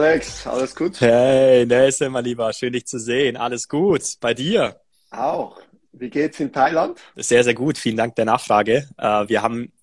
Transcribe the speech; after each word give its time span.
Alex, 0.00 0.46
alles 0.46 0.74
gut? 0.74 0.98
Hey, 0.98 1.66
Nelson, 1.66 2.10
mein 2.10 2.24
Lieber, 2.24 2.50
schön 2.54 2.72
dich 2.72 2.86
zu 2.86 2.98
sehen. 2.98 3.36
Alles 3.36 3.68
gut. 3.68 4.00
Bei 4.18 4.32
dir? 4.32 4.80
Auch. 5.10 5.60
Wie 5.92 6.08
geht's 6.08 6.40
in 6.40 6.50
Thailand? 6.50 6.98
Sehr, 7.16 7.44
sehr 7.44 7.52
gut. 7.52 7.76
Vielen 7.76 7.98
Dank 7.98 8.14
der 8.14 8.24
Nachfrage. 8.24 8.88
Äh, 8.96 9.28
wir 9.28 9.42
haben 9.42 9.74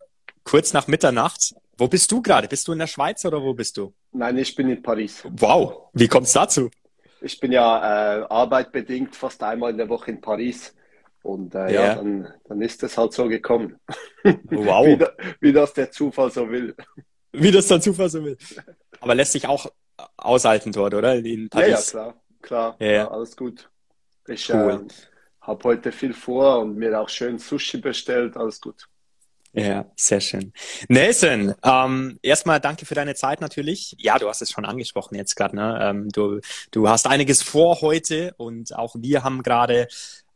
kurz 0.44 0.74
nach 0.74 0.88
Mitternacht. 0.88 1.54
Wo 1.78 1.88
bist 1.88 2.12
du 2.12 2.24
gerade? 2.24 2.48
Bist 2.48 2.68
du 2.68 2.72
in 2.74 2.80
der 2.80 2.88
Schweiz 2.88 3.26
oder 3.26 3.44
wo 3.44 3.54
bist 3.54 3.78
du? 3.78 3.94
Nein, 4.12 4.40
ich 4.40 4.56
bin 4.56 4.70
in 4.70 4.82
Paris. 4.82 5.22
Wow. 5.30 5.92
Wie 5.94 6.08
kommt's 6.08 6.34
dazu? 6.34 6.72
Ich 7.22 7.40
bin 7.40 7.52
ja 7.52 8.22
äh, 8.22 8.26
arbeitbedingt 8.28 9.16
fast 9.16 9.44
einmal 9.44 9.70
in 9.70 9.78
der 9.78 9.88
Woche 9.88 10.10
in 10.10 10.20
Paris. 10.20 10.74
Und 11.22 11.54
äh, 11.54 11.72
ja, 11.72 11.86
ja 11.86 11.96
dann, 11.96 12.34
dann, 12.50 12.62
ist 12.64 12.82
es 12.82 12.98
halt 12.98 13.14
so 13.14 13.28
gekommen. 13.28 13.80
Wow. 14.24 14.88
wie, 14.88 14.98
da, 14.98 15.12
wie 15.42 15.54
das 15.54 15.74
der 15.74 15.92
Zufall 15.92 16.32
so 16.32 16.50
will. 16.50 16.76
Wie 17.34 17.52
das 17.52 17.68
der 17.68 17.82
Zufall 17.82 18.10
so 18.10 18.24
will. 18.24 18.36
Aber 19.00 19.14
lässt 19.14 19.34
sich 19.34 19.48
auch 19.48 19.68
aushalten 20.18 20.72
dort, 20.72 20.94
oder? 20.94 21.16
In 21.16 21.50
Paris. 21.50 21.68
Ja, 21.68 21.76
ja 21.76 22.12
klar. 22.12 22.22
Klar, 22.42 22.76
ja, 22.80 22.92
ja. 22.92 23.12
alles 23.12 23.36
gut. 23.36 23.70
Ich 24.28 24.54
cool. 24.54 24.86
äh, 24.88 24.94
habe 25.42 25.64
heute 25.64 25.92
viel 25.92 26.14
vor 26.14 26.60
und 26.60 26.78
mir 26.78 27.00
auch 27.00 27.10
schön 27.10 27.40
Sushi 27.40 27.78
bestellt. 27.78 28.38
Alles 28.38 28.62
gut. 28.62 28.88
Ja, 29.54 29.86
sehr 29.96 30.22
schön. 30.22 30.54
Nelson, 30.88 31.56
ähm, 31.64 32.20
erstmal 32.22 32.60
danke 32.60 32.86
für 32.86 32.94
deine 32.94 33.16
Zeit 33.16 33.42
natürlich. 33.42 33.96
Ja, 33.98 34.20
du 34.20 34.30
hast 34.30 34.42
es 34.42 34.52
schon 34.52 34.66
angesprochen 34.66 35.16
jetzt 35.16 35.36
gerade. 35.36 35.56
Ne? 35.56 35.80
Ähm, 35.82 36.10
du, 36.10 36.42
du 36.72 36.88
hast 36.88 37.08
einiges 37.08 37.42
vor 37.42 37.82
heute 37.82 38.34
und 38.38 38.76
auch 38.76 38.96
wir 39.00 39.24
haben 39.24 39.42
gerade 39.42 39.88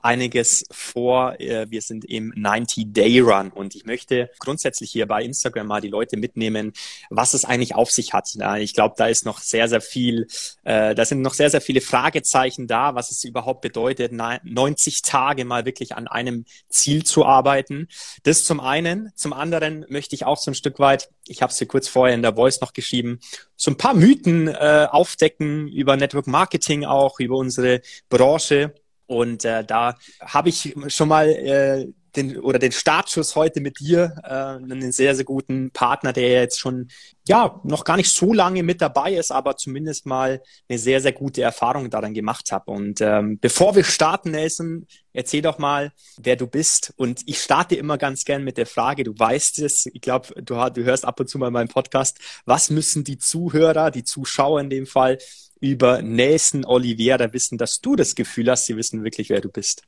einiges 0.03 0.65
vor. 0.71 1.39
Äh, 1.39 1.69
wir 1.69 1.81
sind 1.81 2.05
im 2.05 2.33
90-Day-Run 2.33 3.51
und 3.51 3.75
ich 3.75 3.85
möchte 3.85 4.29
grundsätzlich 4.39 4.91
hier 4.91 5.07
bei 5.07 5.23
Instagram 5.23 5.67
mal 5.67 5.81
die 5.81 5.89
Leute 5.89 6.17
mitnehmen, 6.17 6.73
was 7.09 7.33
es 7.33 7.45
eigentlich 7.45 7.75
auf 7.75 7.91
sich 7.91 8.13
hat. 8.13 8.29
Ich 8.59 8.73
glaube, 8.73 8.95
da 8.97 9.07
ist 9.07 9.25
noch 9.25 9.39
sehr, 9.39 9.67
sehr 9.67 9.81
viel, 9.81 10.27
äh, 10.63 10.95
da 10.95 11.05
sind 11.05 11.21
noch 11.21 11.33
sehr, 11.33 11.49
sehr 11.49 11.61
viele 11.61 11.81
Fragezeichen 11.81 12.67
da, 12.67 12.95
was 12.95 13.11
es 13.11 13.23
überhaupt 13.23 13.61
bedeutet, 13.61 14.11
90 14.11 15.01
Tage 15.01 15.45
mal 15.45 15.65
wirklich 15.65 15.95
an 15.95 16.07
einem 16.07 16.45
Ziel 16.69 17.03
zu 17.03 17.25
arbeiten. 17.25 17.87
Das 18.23 18.45
zum 18.45 18.59
einen. 18.59 19.11
Zum 19.15 19.33
anderen 19.33 19.85
möchte 19.89 20.15
ich 20.15 20.25
auch 20.25 20.37
so 20.37 20.51
ein 20.51 20.55
Stück 20.55 20.79
weit, 20.79 21.09
ich 21.27 21.41
habe 21.41 21.51
es 21.51 21.57
dir 21.57 21.67
kurz 21.67 21.87
vorher 21.87 22.15
in 22.15 22.21
der 22.21 22.35
Voice 22.35 22.61
noch 22.61 22.73
geschrieben, 22.73 23.19
so 23.55 23.71
ein 23.71 23.77
paar 23.77 23.93
Mythen 23.93 24.47
äh, 24.47 24.87
aufdecken 24.89 25.67
über 25.67 25.95
Network 25.97 26.27
Marketing 26.27 26.85
auch, 26.85 27.19
über 27.19 27.37
unsere 27.37 27.81
Branche 28.09 28.73
und 29.11 29.43
äh, 29.43 29.65
da 29.65 29.97
habe 30.21 30.47
ich 30.47 30.73
schon 30.87 31.09
mal 31.09 31.27
äh, 31.27 31.87
den 32.15 32.39
oder 32.39 32.59
den 32.59 32.71
Startschuss 32.71 33.35
heute 33.35 33.59
mit 33.59 33.81
dir, 33.81 34.15
äh, 34.23 34.63
einen 34.63 34.93
sehr, 34.93 35.15
sehr 35.15 35.25
guten 35.25 35.69
Partner, 35.71 36.13
der 36.13 36.29
jetzt 36.29 36.61
schon 36.61 36.87
ja 37.27 37.59
noch 37.65 37.83
gar 37.83 37.97
nicht 37.97 38.09
so 38.09 38.31
lange 38.31 38.63
mit 38.63 38.81
dabei 38.81 39.15
ist, 39.15 39.33
aber 39.33 39.57
zumindest 39.57 40.05
mal 40.05 40.41
eine 40.69 40.79
sehr, 40.79 41.01
sehr 41.01 41.11
gute 41.11 41.41
Erfahrung 41.41 41.89
daran 41.89 42.13
gemacht 42.13 42.53
habe. 42.53 42.71
Und 42.71 43.01
ähm, 43.01 43.37
bevor 43.37 43.75
wir 43.75 43.83
starten, 43.83 44.31
Nelson, 44.31 44.87
erzähl 45.11 45.41
doch 45.41 45.57
mal, 45.57 45.91
wer 46.17 46.37
du 46.37 46.47
bist. 46.47 46.93
Und 46.95 47.23
ich 47.25 47.41
starte 47.41 47.75
immer 47.75 47.97
ganz 47.97 48.23
gern 48.23 48.45
mit 48.45 48.55
der 48.55 48.65
Frage, 48.65 49.03
du 49.03 49.11
weißt 49.19 49.59
es, 49.59 49.87
ich 49.87 49.99
glaube, 49.99 50.41
du, 50.41 50.55
du 50.69 50.83
hörst 50.85 51.03
ab 51.03 51.19
und 51.19 51.27
zu 51.27 51.37
mal 51.37 51.51
meinen 51.51 51.67
Podcast, 51.67 52.17
was 52.45 52.69
müssen 52.69 53.03
die 53.03 53.17
Zuhörer, 53.17 53.91
die 53.91 54.05
Zuschauer 54.05 54.61
in 54.61 54.69
dem 54.69 54.85
Fall, 54.85 55.17
über 55.61 56.01
Nelson 56.01 56.65
Oliveira 56.65 57.31
wissen, 57.31 57.57
dass 57.57 57.79
du 57.79 57.95
das 57.95 58.15
Gefühl 58.15 58.49
hast, 58.49 58.65
sie 58.65 58.75
wissen 58.75 59.03
wirklich, 59.03 59.29
wer 59.29 59.39
du 59.39 59.49
bist? 59.49 59.83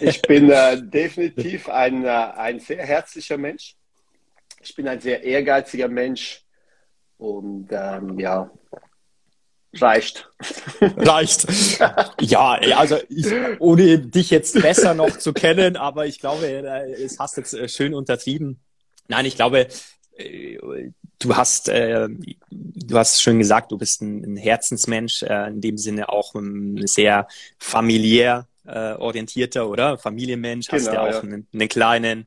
Ich 0.00 0.22
bin 0.22 0.50
äh, 0.50 0.80
definitiv 0.82 1.68
ein, 1.68 2.04
äh, 2.04 2.08
ein 2.08 2.60
sehr 2.60 2.84
herzlicher 2.84 3.38
Mensch. 3.38 3.74
Ich 4.62 4.74
bin 4.76 4.86
ein 4.86 5.00
sehr 5.00 5.24
ehrgeiziger 5.24 5.88
Mensch 5.88 6.42
und 7.16 7.68
ähm, 7.72 8.18
ja, 8.18 8.50
reicht. 9.74 10.30
Reicht. 10.80 11.46
Ja, 12.20 12.52
also 12.76 12.98
ich, 13.08 13.26
ohne 13.58 13.98
dich 13.98 14.30
jetzt 14.30 14.60
besser 14.60 14.94
noch 14.94 15.16
zu 15.18 15.32
kennen, 15.32 15.76
aber 15.76 16.06
ich 16.06 16.20
glaube, 16.20 16.46
äh, 16.46 16.92
es 16.92 17.18
hast 17.18 17.38
jetzt 17.38 17.54
äh, 17.54 17.68
schön 17.68 17.94
untertrieben. 17.94 18.60
Nein, 19.08 19.24
ich 19.24 19.34
glaube, 19.34 19.68
äh, 20.16 20.58
du 21.24 21.36
hast, 21.36 21.68
äh, 21.68 22.08
du 22.50 22.98
hast 22.98 23.22
schon 23.22 23.38
gesagt, 23.38 23.72
du 23.72 23.78
bist 23.78 24.02
ein, 24.02 24.24
ein 24.24 24.36
Herzensmensch, 24.36 25.22
äh, 25.22 25.48
in 25.48 25.60
dem 25.60 25.78
Sinne 25.78 26.08
auch 26.08 26.34
ein 26.34 26.86
sehr 26.86 27.26
familiär 27.58 28.46
äh, 28.66 28.92
orientierter, 28.92 29.68
oder? 29.68 29.98
Familienmensch, 29.98 30.68
genau, 30.68 30.78
hast 30.78 30.92
ja 30.92 31.02
auch 31.02 31.22
einen, 31.22 31.46
einen 31.52 31.68
kleinen. 31.68 32.26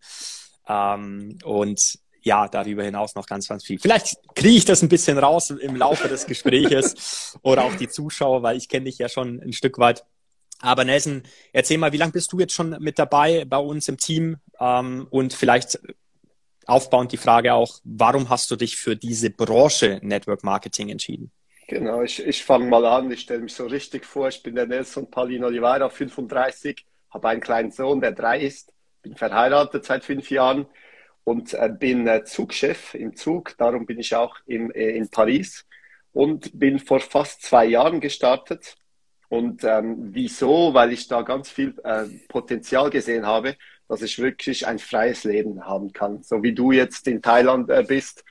Ähm, 0.68 1.38
und 1.44 2.00
ja, 2.22 2.48
darüber 2.48 2.84
hinaus 2.84 3.16
noch 3.16 3.28
ganz, 3.28 3.48
ganz 3.48 3.64
viel. 3.64 3.80
Vielleicht 3.80 4.18
kriege 4.34 4.58
ich 4.58 4.66
das 4.66 4.82
ein 4.82 4.90
bisschen 4.90 5.18
raus 5.18 5.52
im 5.52 5.76
Laufe 5.76 6.08
des 6.08 6.26
Gespräches 6.26 7.38
oder 7.44 7.64
auch 7.64 7.76
die 7.76 7.88
Zuschauer, 7.88 8.42
weil 8.42 8.58
ich 8.58 8.68
kenne 8.68 8.86
dich 8.86 8.98
ja 8.98 9.10
schon 9.10 9.40
ein 9.42 9.54
Stück 9.54 9.78
weit. 9.78 10.06
Aber 10.60 10.86
Nelson, 10.86 11.24
erzähl 11.54 11.78
mal, 11.78 11.92
wie 11.92 11.98
lange 11.98 12.14
bist 12.14 12.32
du 12.32 12.40
jetzt 12.40 12.54
schon 12.54 12.78
mit 12.80 12.98
dabei 12.98 13.46
bei 13.46 13.58
uns 13.58 13.88
im 13.88 13.98
Team? 13.98 14.38
Ähm, 14.60 15.06
und 15.12 15.34
vielleicht 15.34 15.80
aufbauend 16.66 17.12
die 17.12 17.18
Frage 17.18 17.53
auch, 17.53 17.80
warum 17.84 18.30
hast 18.30 18.50
du 18.52 18.56
dich 18.56 18.78
für 18.78 18.96
diese 18.96 19.30
Branche 19.30 20.00
Network 20.02 20.44
Marketing 20.44 20.90
entschieden? 20.90 21.31
Genau, 21.68 22.03
ich, 22.03 22.24
ich 22.24 22.44
fange 22.44 22.68
mal 22.68 22.86
an, 22.86 23.12
ich 23.12 23.22
stelle 23.22 23.42
mich 23.42 23.53
so 23.53 23.66
richtig 23.66 24.06
vor, 24.06 24.28
ich 24.28 24.44
bin 24.44 24.56
der 24.56 24.68
Nelson 24.68 25.09
Paulino 25.09 25.48
Oliveira, 25.48 25.90
35, 25.90 26.86
habe 27.09 27.30
einen 27.30 27.42
kleinen 27.42 27.72
Sohn, 27.72 28.02
der 28.02 28.12
drei 28.12 28.40
ist, 28.40 28.72
bin 29.02 29.16
verheiratet 29.16 29.84
seit 29.86 30.03
fünf 30.03 30.30
Jahren 30.30 30.68
und 31.24 31.53
äh, 31.56 31.70
bin 31.70 32.08
äh, 32.08 32.24
Zugchef 32.24 32.94
im 32.94 33.16
Zug, 33.16 33.56
darum 33.58 33.88
bin 33.88 34.00
ich 34.00 34.16
auch 34.16 34.36
im, 34.46 34.72
äh, 34.72 34.92
in 34.92 35.09
Paris 35.09 35.66
und 36.14 36.58
bin 36.58 36.78
vor 36.80 37.00
fast 37.00 37.42
zwei 37.42 37.66
Jahren 37.66 38.00
gestartet. 38.00 38.76
Und 39.28 39.64
ähm, 39.64 40.14
wieso? 40.14 40.74
Weil 40.74 40.94
ich 40.94 41.08
da 41.08 41.24
ganz 41.24 41.50
viel 41.50 41.76
äh, 41.84 42.06
Potenzial 42.30 42.90
gesehen 42.92 43.26
habe 43.26 43.58
dass 43.88 44.01
ich 44.01 44.19
wirklich 44.19 44.68
ein 44.68 44.79
freies 44.79 45.23
Leben 45.23 45.66
haben 45.66 45.94
kann. 45.94 46.23
So 46.23 46.44
wie 46.44 46.53
du 46.53 46.72
jetzt 46.72 47.07
in 47.07 47.22
Thailand 47.22 47.69
äh, 47.69 47.84
bist. 47.88 48.23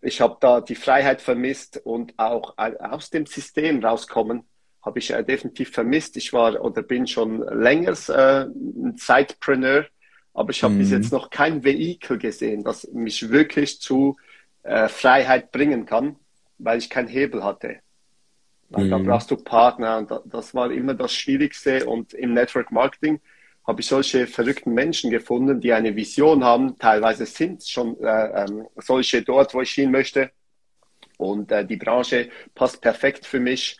Ich 0.00 0.20
habe 0.20 0.36
da 0.40 0.60
die 0.60 0.74
Freiheit 0.74 1.20
vermisst 1.20 1.80
und 1.84 2.14
auch 2.16 2.54
aus 2.56 3.10
dem 3.10 3.26
System 3.26 3.84
rauskommen 3.84 4.44
habe 4.82 5.00
ich 5.00 5.10
äh, 5.10 5.24
definitiv 5.24 5.70
vermisst. 5.70 6.16
Ich 6.16 6.32
war 6.32 6.60
oder 6.62 6.82
bin 6.82 7.08
schon 7.08 7.42
länger 7.42 7.94
äh, 8.08 8.42
ein 8.44 8.96
Zeitpreneur, 8.96 9.86
aber 10.32 10.50
ich 10.50 10.62
habe 10.62 10.74
mhm. 10.74 10.78
bis 10.78 10.90
jetzt 10.92 11.12
noch 11.12 11.30
kein 11.30 11.64
Vehikel 11.64 12.18
gesehen, 12.18 12.62
das 12.62 12.86
mich 12.92 13.30
wirklich 13.30 13.80
zu 13.80 14.16
Freiheit 14.88 15.52
bringen 15.52 15.86
kann, 15.86 16.16
weil 16.58 16.78
ich 16.78 16.90
keinen 16.90 17.06
Hebel 17.06 17.44
hatte. 17.44 17.76
Mhm. 18.70 18.90
Da 18.90 18.98
brauchst 18.98 19.30
du 19.30 19.36
Partner 19.36 19.98
und 19.98 20.10
das 20.24 20.56
war 20.56 20.72
immer 20.72 20.94
das 20.94 21.14
Schwierigste 21.14 21.86
und 21.86 22.14
im 22.14 22.34
Network 22.34 22.72
Marketing 22.72 23.20
habe 23.66 23.80
ich 23.80 23.88
solche 23.88 24.26
verrückten 24.26 24.72
Menschen 24.72 25.10
gefunden, 25.10 25.60
die 25.60 25.72
eine 25.72 25.96
Vision 25.96 26.44
haben. 26.44 26.78
Teilweise 26.78 27.26
sind 27.26 27.66
schon 27.66 27.98
äh, 28.00 28.44
ähm, 28.44 28.68
solche 28.76 29.22
dort, 29.22 29.54
wo 29.54 29.60
ich 29.60 29.72
hin 29.72 29.90
möchte. 29.90 30.30
Und 31.18 31.50
äh, 31.50 31.64
die 31.64 31.76
Branche 31.76 32.28
passt 32.54 32.80
perfekt 32.80 33.26
für 33.26 33.40
mich. 33.40 33.78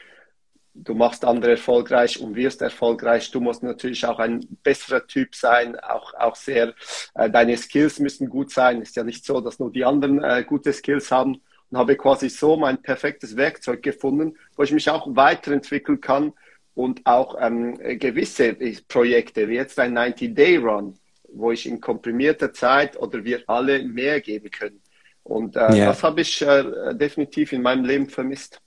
Du 0.74 0.94
machst 0.94 1.24
andere 1.24 1.52
erfolgreich 1.52 2.20
und 2.20 2.34
wirst 2.34 2.62
erfolgreich. 2.62 3.30
Du 3.30 3.40
musst 3.40 3.62
natürlich 3.62 4.04
auch 4.04 4.18
ein 4.18 4.40
besserer 4.62 5.06
Typ 5.06 5.34
sein, 5.34 5.78
auch, 5.78 6.12
auch 6.14 6.34
sehr, 6.34 6.74
äh, 7.14 7.30
deine 7.30 7.56
Skills 7.56 8.00
müssen 8.00 8.28
gut 8.28 8.50
sein. 8.50 8.82
Ist 8.82 8.96
ja 8.96 9.04
nicht 9.04 9.24
so, 9.24 9.40
dass 9.40 9.60
nur 9.60 9.70
die 9.70 9.84
anderen 9.84 10.22
äh, 10.22 10.44
gute 10.44 10.72
Skills 10.72 11.10
haben. 11.12 11.40
Und 11.70 11.78
habe 11.78 11.96
quasi 11.96 12.28
so 12.28 12.56
mein 12.56 12.80
perfektes 12.80 13.36
Werkzeug 13.36 13.82
gefunden, 13.82 14.36
wo 14.56 14.62
ich 14.62 14.72
mich 14.72 14.88
auch 14.88 15.06
weiterentwickeln 15.16 16.00
kann 16.00 16.32
und 16.76 17.06
auch 17.06 17.36
ähm, 17.40 17.74
gewisse 17.98 18.54
Projekte, 18.86 19.48
wie 19.48 19.54
jetzt 19.54 19.78
ein 19.80 19.96
90-Day-Run, 19.96 20.94
wo 21.32 21.50
ich 21.50 21.66
in 21.66 21.80
komprimierter 21.80 22.52
Zeit 22.52 22.98
oder 22.98 23.24
wir 23.24 23.42
alle 23.46 23.82
mehr 23.82 24.20
geben 24.20 24.50
können. 24.50 24.80
Und 25.24 25.56
äh, 25.56 25.74
yeah. 25.74 25.86
das 25.86 26.02
habe 26.02 26.20
ich 26.20 26.40
äh, 26.42 26.94
definitiv 26.94 27.52
in 27.52 27.62
meinem 27.62 27.84
Leben 27.84 28.08
vermisst. 28.10 28.60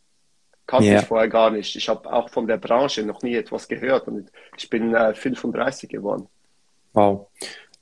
Kannte 0.66 0.88
yeah. 0.88 1.02
ich 1.02 1.06
vorher 1.06 1.30
gar 1.30 1.52
nicht. 1.52 1.76
Ich 1.76 1.88
habe 1.88 2.12
auch 2.12 2.30
von 2.30 2.48
der 2.48 2.58
Branche 2.58 3.04
noch 3.04 3.22
nie 3.22 3.36
etwas 3.36 3.68
gehört 3.68 4.08
und 4.08 4.32
ich 4.58 4.68
bin 4.70 4.96
äh, 4.96 5.14
35 5.14 5.88
geworden. 5.88 6.28
Wow. 6.94 7.28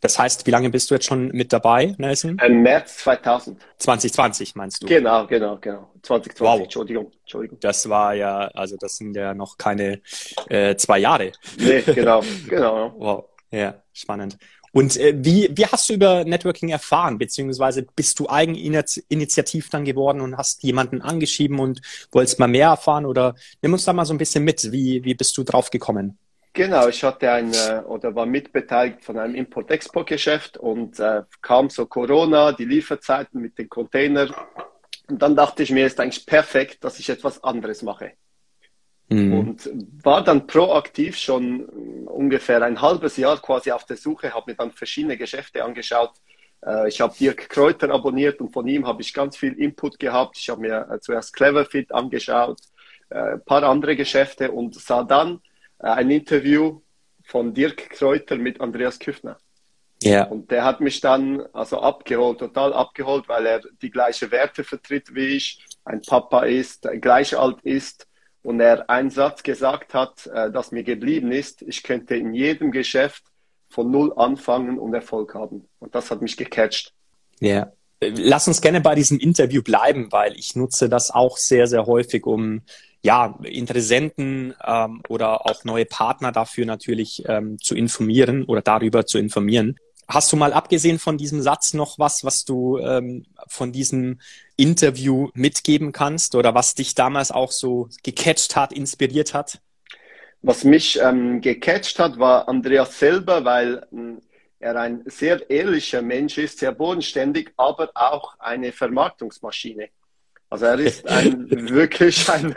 Das 0.01 0.19
heißt, 0.19 0.45
wie 0.45 0.51
lange 0.51 0.69
bist 0.69 0.89
du 0.89 0.95
jetzt 0.95 1.05
schon 1.05 1.29
mit 1.29 1.51
dabei, 1.51 1.95
Nelson? 1.97 2.37
Im 2.45 2.61
März 2.61 2.97
2000. 2.97 3.59
2020 3.79 4.55
meinst 4.55 4.83
du? 4.83 4.87
Genau, 4.87 5.25
genau, 5.25 5.57
genau. 5.57 5.89
2020, 6.03 6.39
wow. 6.41 6.61
Entschuldigung, 6.61 7.11
Entschuldigung. 7.21 7.59
Das 7.59 7.89
war 7.89 8.13
ja, 8.13 8.47
also 8.53 8.77
das 8.77 8.97
sind 8.97 9.15
ja 9.15 9.33
noch 9.33 9.57
keine 9.57 10.01
äh, 10.49 10.75
zwei 10.75 10.99
Jahre. 10.99 11.31
Nee, 11.57 11.81
genau, 11.81 12.21
genau. 12.47 12.93
wow, 12.97 13.25
ja, 13.51 13.81
spannend. 13.91 14.37
Und 14.71 14.95
äh, 14.97 15.15
wie, 15.17 15.49
wie 15.55 15.65
hast 15.65 15.89
du 15.89 15.93
über 15.93 16.23
Networking 16.23 16.69
erfahren, 16.69 17.17
beziehungsweise 17.17 17.83
bist 17.95 18.19
du 18.19 18.29
eigeninitiativ 18.29 19.69
dann 19.71 19.85
geworden 19.85 20.21
und 20.21 20.37
hast 20.37 20.61
jemanden 20.61 21.01
angeschrieben 21.01 21.57
und 21.57 21.81
wolltest 22.11 22.37
mal 22.37 22.47
mehr 22.47 22.67
erfahren 22.67 23.07
oder 23.07 23.33
nimm 23.63 23.73
uns 23.73 23.85
da 23.85 23.93
mal 23.93 24.05
so 24.05 24.13
ein 24.13 24.19
bisschen 24.19 24.43
mit. 24.43 24.71
Wie, 24.71 25.03
wie 25.03 25.15
bist 25.15 25.35
du 25.37 25.43
drauf 25.43 25.71
gekommen? 25.71 26.19
Genau, 26.57 26.87
ich 26.87 27.03
hatte 27.03 27.31
ein 27.31 27.53
äh, 27.53 27.83
oder 27.85 28.15
war 28.15 28.25
mitbeteiligt 28.25 29.05
von 29.05 29.19
einem 29.19 29.35
Import-Export-Geschäft 29.35 30.57
und 30.57 30.99
äh, 30.99 31.21
kam 31.39 31.69
so 31.69 31.85
Corona, 31.85 32.51
die 32.51 32.65
Lieferzeiten 32.65 33.39
mit 33.39 33.59
den 33.59 33.69
Containern 33.69 34.33
Und 35.07 35.21
dann 35.21 35.35
dachte 35.35 35.61
ich 35.61 35.69
mir, 35.69 35.85
ist 35.85 35.99
eigentlich 35.99 36.25
perfekt, 36.25 36.83
dass 36.83 36.97
ich 36.97 37.09
etwas 37.09 37.43
anderes 37.43 37.83
mache. 37.83 38.13
Mhm. 39.09 39.33
Und 39.37 39.69
war 40.03 40.23
dann 40.23 40.47
proaktiv 40.47 41.15
schon 41.15 41.63
ungefähr 42.05 42.63
ein 42.63 42.81
halbes 42.81 43.17
Jahr 43.17 43.39
quasi 43.39 43.71
auf 43.71 43.85
der 43.85 43.97
Suche, 43.97 44.33
habe 44.33 44.49
mir 44.49 44.55
dann 44.55 44.71
verschiedene 44.71 45.15
Geschäfte 45.15 45.63
angeschaut. 45.63 46.13
Äh, 46.65 46.89
ich 46.89 46.99
habe 47.01 47.13
Dirk 47.19 47.49
Kräuter 47.49 47.91
abonniert 47.91 48.41
und 48.41 48.51
von 48.51 48.67
ihm 48.67 48.87
habe 48.87 49.03
ich 49.03 49.13
ganz 49.13 49.37
viel 49.37 49.53
Input 49.53 49.99
gehabt. 49.99 50.39
Ich 50.39 50.49
habe 50.49 50.61
mir 50.61 50.89
äh, 50.89 50.99
zuerst 51.01 51.33
Cleverfit 51.33 51.91
angeschaut, 51.91 52.57
äh, 53.09 53.33
ein 53.33 53.45
paar 53.45 53.61
andere 53.61 53.95
Geschäfte 53.95 54.49
und 54.49 54.73
sah 54.73 55.03
dann 55.03 55.39
ein 55.79 56.09
Interview 56.09 56.81
von 57.23 57.53
Dirk 57.53 57.89
Kräuter 57.89 58.37
mit 58.37 58.61
Andreas 58.61 58.99
Küffner. 58.99 59.37
Ja. 60.03 60.25
Und 60.25 60.51
der 60.51 60.63
hat 60.63 60.79
mich 60.79 61.01
dann 61.01 61.41
also 61.53 61.79
abgeholt, 61.79 62.39
total 62.39 62.73
abgeholt, 62.73 63.27
weil 63.27 63.45
er 63.45 63.61
die 63.81 63.89
gleiche 63.89 64.29
Werte 64.31 64.63
vertritt 64.63 65.13
wie 65.15 65.37
ich, 65.37 65.65
ein 65.85 66.01
Papa 66.01 66.43
ist, 66.43 66.87
gleich 67.01 67.37
alt 67.37 67.61
ist 67.61 68.07
und 68.43 68.59
er 68.59 68.89
einen 68.89 69.09
Satz 69.09 69.41
gesagt 69.43 69.93
hat, 69.93 70.27
äh, 70.27 70.51
das 70.51 70.71
mir 70.71 70.83
geblieben 70.83 71.31
ist, 71.31 71.63
ich 71.63 71.83
könnte 71.83 72.15
in 72.15 72.33
jedem 72.33 72.71
Geschäft 72.71 73.23
von 73.69 73.89
null 73.91 74.13
anfangen 74.15 74.79
und 74.79 74.93
Erfolg 74.93 75.33
haben. 75.33 75.67
Und 75.79 75.95
das 75.95 76.11
hat 76.11 76.21
mich 76.21 76.37
gecatcht. 76.37 76.93
Ja. 77.39 77.71
Lass 77.99 78.47
uns 78.47 78.61
gerne 78.61 78.79
bei 78.79 78.93
diesem 78.93 79.19
Interview 79.19 79.63
bleiben, 79.63 80.11
weil 80.11 80.37
ich 80.37 80.55
nutze 80.55 80.87
das 80.87 81.09
auch 81.09 81.37
sehr, 81.37 81.65
sehr 81.65 81.87
häufig, 81.87 82.25
um 82.25 82.61
ja, 83.03 83.37
Interessenten 83.43 84.53
ähm, 84.65 85.01
oder 85.07 85.45
auch 85.45 85.63
neue 85.63 85.85
Partner 85.85 86.31
dafür 86.31 86.65
natürlich 86.65 87.23
ähm, 87.27 87.57
zu 87.59 87.75
informieren 87.75 88.43
oder 88.43 88.61
darüber 88.61 89.05
zu 89.05 89.17
informieren. 89.17 89.77
Hast 90.07 90.31
du 90.31 90.37
mal 90.37 90.53
abgesehen 90.53 90.99
von 90.99 91.17
diesem 91.17 91.41
Satz 91.41 91.73
noch 91.73 91.99
was, 91.99 92.23
was 92.23 92.45
du 92.45 92.77
ähm, 92.77 93.25
von 93.47 93.73
diesem 93.73 94.19
Interview 94.55 95.29
mitgeben 95.33 95.91
kannst 95.91 96.33
oder 96.35 96.55
was 96.55 96.75
dich 96.75 96.95
damals 96.95 97.31
auch 97.31 97.51
so 97.51 97.89
gecatcht 98.03 98.55
hat, 98.55 98.71
inspiriert 98.71 99.33
hat? 99.33 99.59
Was 100.41 100.63
mich 100.63 100.99
ähm, 101.01 101.41
gecatcht 101.41 101.99
hat, 101.99 102.19
war 102.19 102.47
Andreas 102.47 102.97
selber, 102.97 103.43
weil 103.43 103.85
ähm, 103.91 104.21
er 104.59 104.75
ein 104.77 105.03
sehr 105.05 105.49
ehrlicher 105.49 106.01
Mensch 106.01 106.37
ist, 106.37 106.59
sehr 106.59 106.71
bodenständig, 106.71 107.51
aber 107.57 107.91
auch 107.93 108.39
eine 108.39 108.71
Vermarktungsmaschine. 108.71 109.89
Also 110.49 110.65
er 110.65 110.79
ist 110.79 111.07
ein, 111.07 111.49
wirklich 111.69 112.29
ein, 112.29 112.53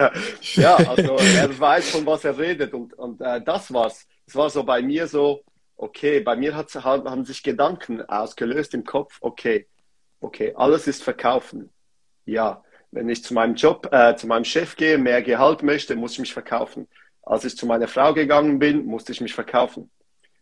ja, 0.54 0.76
also 0.76 1.16
er 1.16 1.58
weiß, 1.58 1.90
von 1.90 2.06
was 2.06 2.24
er 2.24 2.38
redet 2.38 2.72
und, 2.72 2.94
und 2.94 3.20
äh, 3.20 3.42
das 3.42 3.72
war's. 3.72 4.06
Es 4.26 4.36
war 4.36 4.48
so 4.48 4.62
bei 4.62 4.80
mir 4.80 5.08
so, 5.08 5.42
okay, 5.76 6.20
bei 6.20 6.36
mir 6.36 6.54
hat, 6.54 6.72
haben 6.74 7.24
sich 7.24 7.42
Gedanken 7.42 8.02
ausgelöst 8.02 8.74
im 8.74 8.84
Kopf, 8.84 9.16
okay, 9.20 9.66
okay, 10.20 10.52
alles 10.54 10.86
ist 10.86 11.02
verkaufen. 11.02 11.70
Ja, 12.26 12.62
wenn 12.92 13.08
ich 13.08 13.24
zu 13.24 13.34
meinem 13.34 13.54
Job, 13.54 13.88
äh, 13.92 14.14
zu 14.16 14.26
meinem 14.26 14.44
Chef 14.44 14.76
gehe, 14.76 14.98
mehr 14.98 15.22
Gehalt 15.22 15.62
möchte, 15.62 15.96
muss 15.96 16.12
ich 16.12 16.20
mich 16.20 16.32
verkaufen. 16.32 16.86
Als 17.22 17.44
ich 17.44 17.56
zu 17.56 17.66
meiner 17.66 17.88
Frau 17.88 18.14
gegangen 18.14 18.58
bin, 18.58 18.84
musste 18.86 19.12
ich 19.12 19.20
mich 19.20 19.34
verkaufen. 19.34 19.90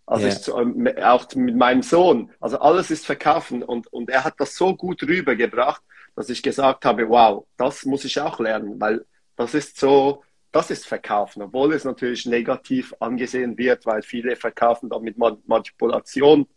Als 0.06 0.22
yeah. 0.22 0.32
ich 0.32 0.38
zu, 0.40 0.56
ähm, 0.56 0.88
auch 1.02 1.26
mit 1.34 1.56
meinem 1.56 1.82
Sohn, 1.82 2.30
also 2.40 2.58
alles 2.60 2.90
ist 2.90 3.04
verkaufen 3.04 3.62
und, 3.62 3.92
und 3.92 4.10
er 4.10 4.24
hat 4.24 4.34
das 4.38 4.54
so 4.56 4.74
gut 4.74 5.02
rübergebracht, 5.02 5.82
dass 6.18 6.30
ich 6.30 6.42
gesagt 6.42 6.84
habe, 6.84 7.08
wow, 7.08 7.46
das 7.56 7.84
muss 7.84 8.04
ich 8.04 8.20
auch 8.20 8.40
lernen, 8.40 8.80
weil 8.80 9.04
das 9.36 9.54
ist 9.54 9.78
so, 9.78 10.24
das 10.50 10.68
ist 10.68 10.84
Verkaufen, 10.84 11.42
obwohl 11.42 11.72
es 11.72 11.84
natürlich 11.84 12.26
negativ 12.26 12.92
angesehen 12.98 13.56
wird, 13.56 13.86
weil 13.86 14.02
viele 14.02 14.34
verkaufen 14.34 14.90
dann 14.90 15.02
mit 15.02 15.16
Manipulation 15.16 16.48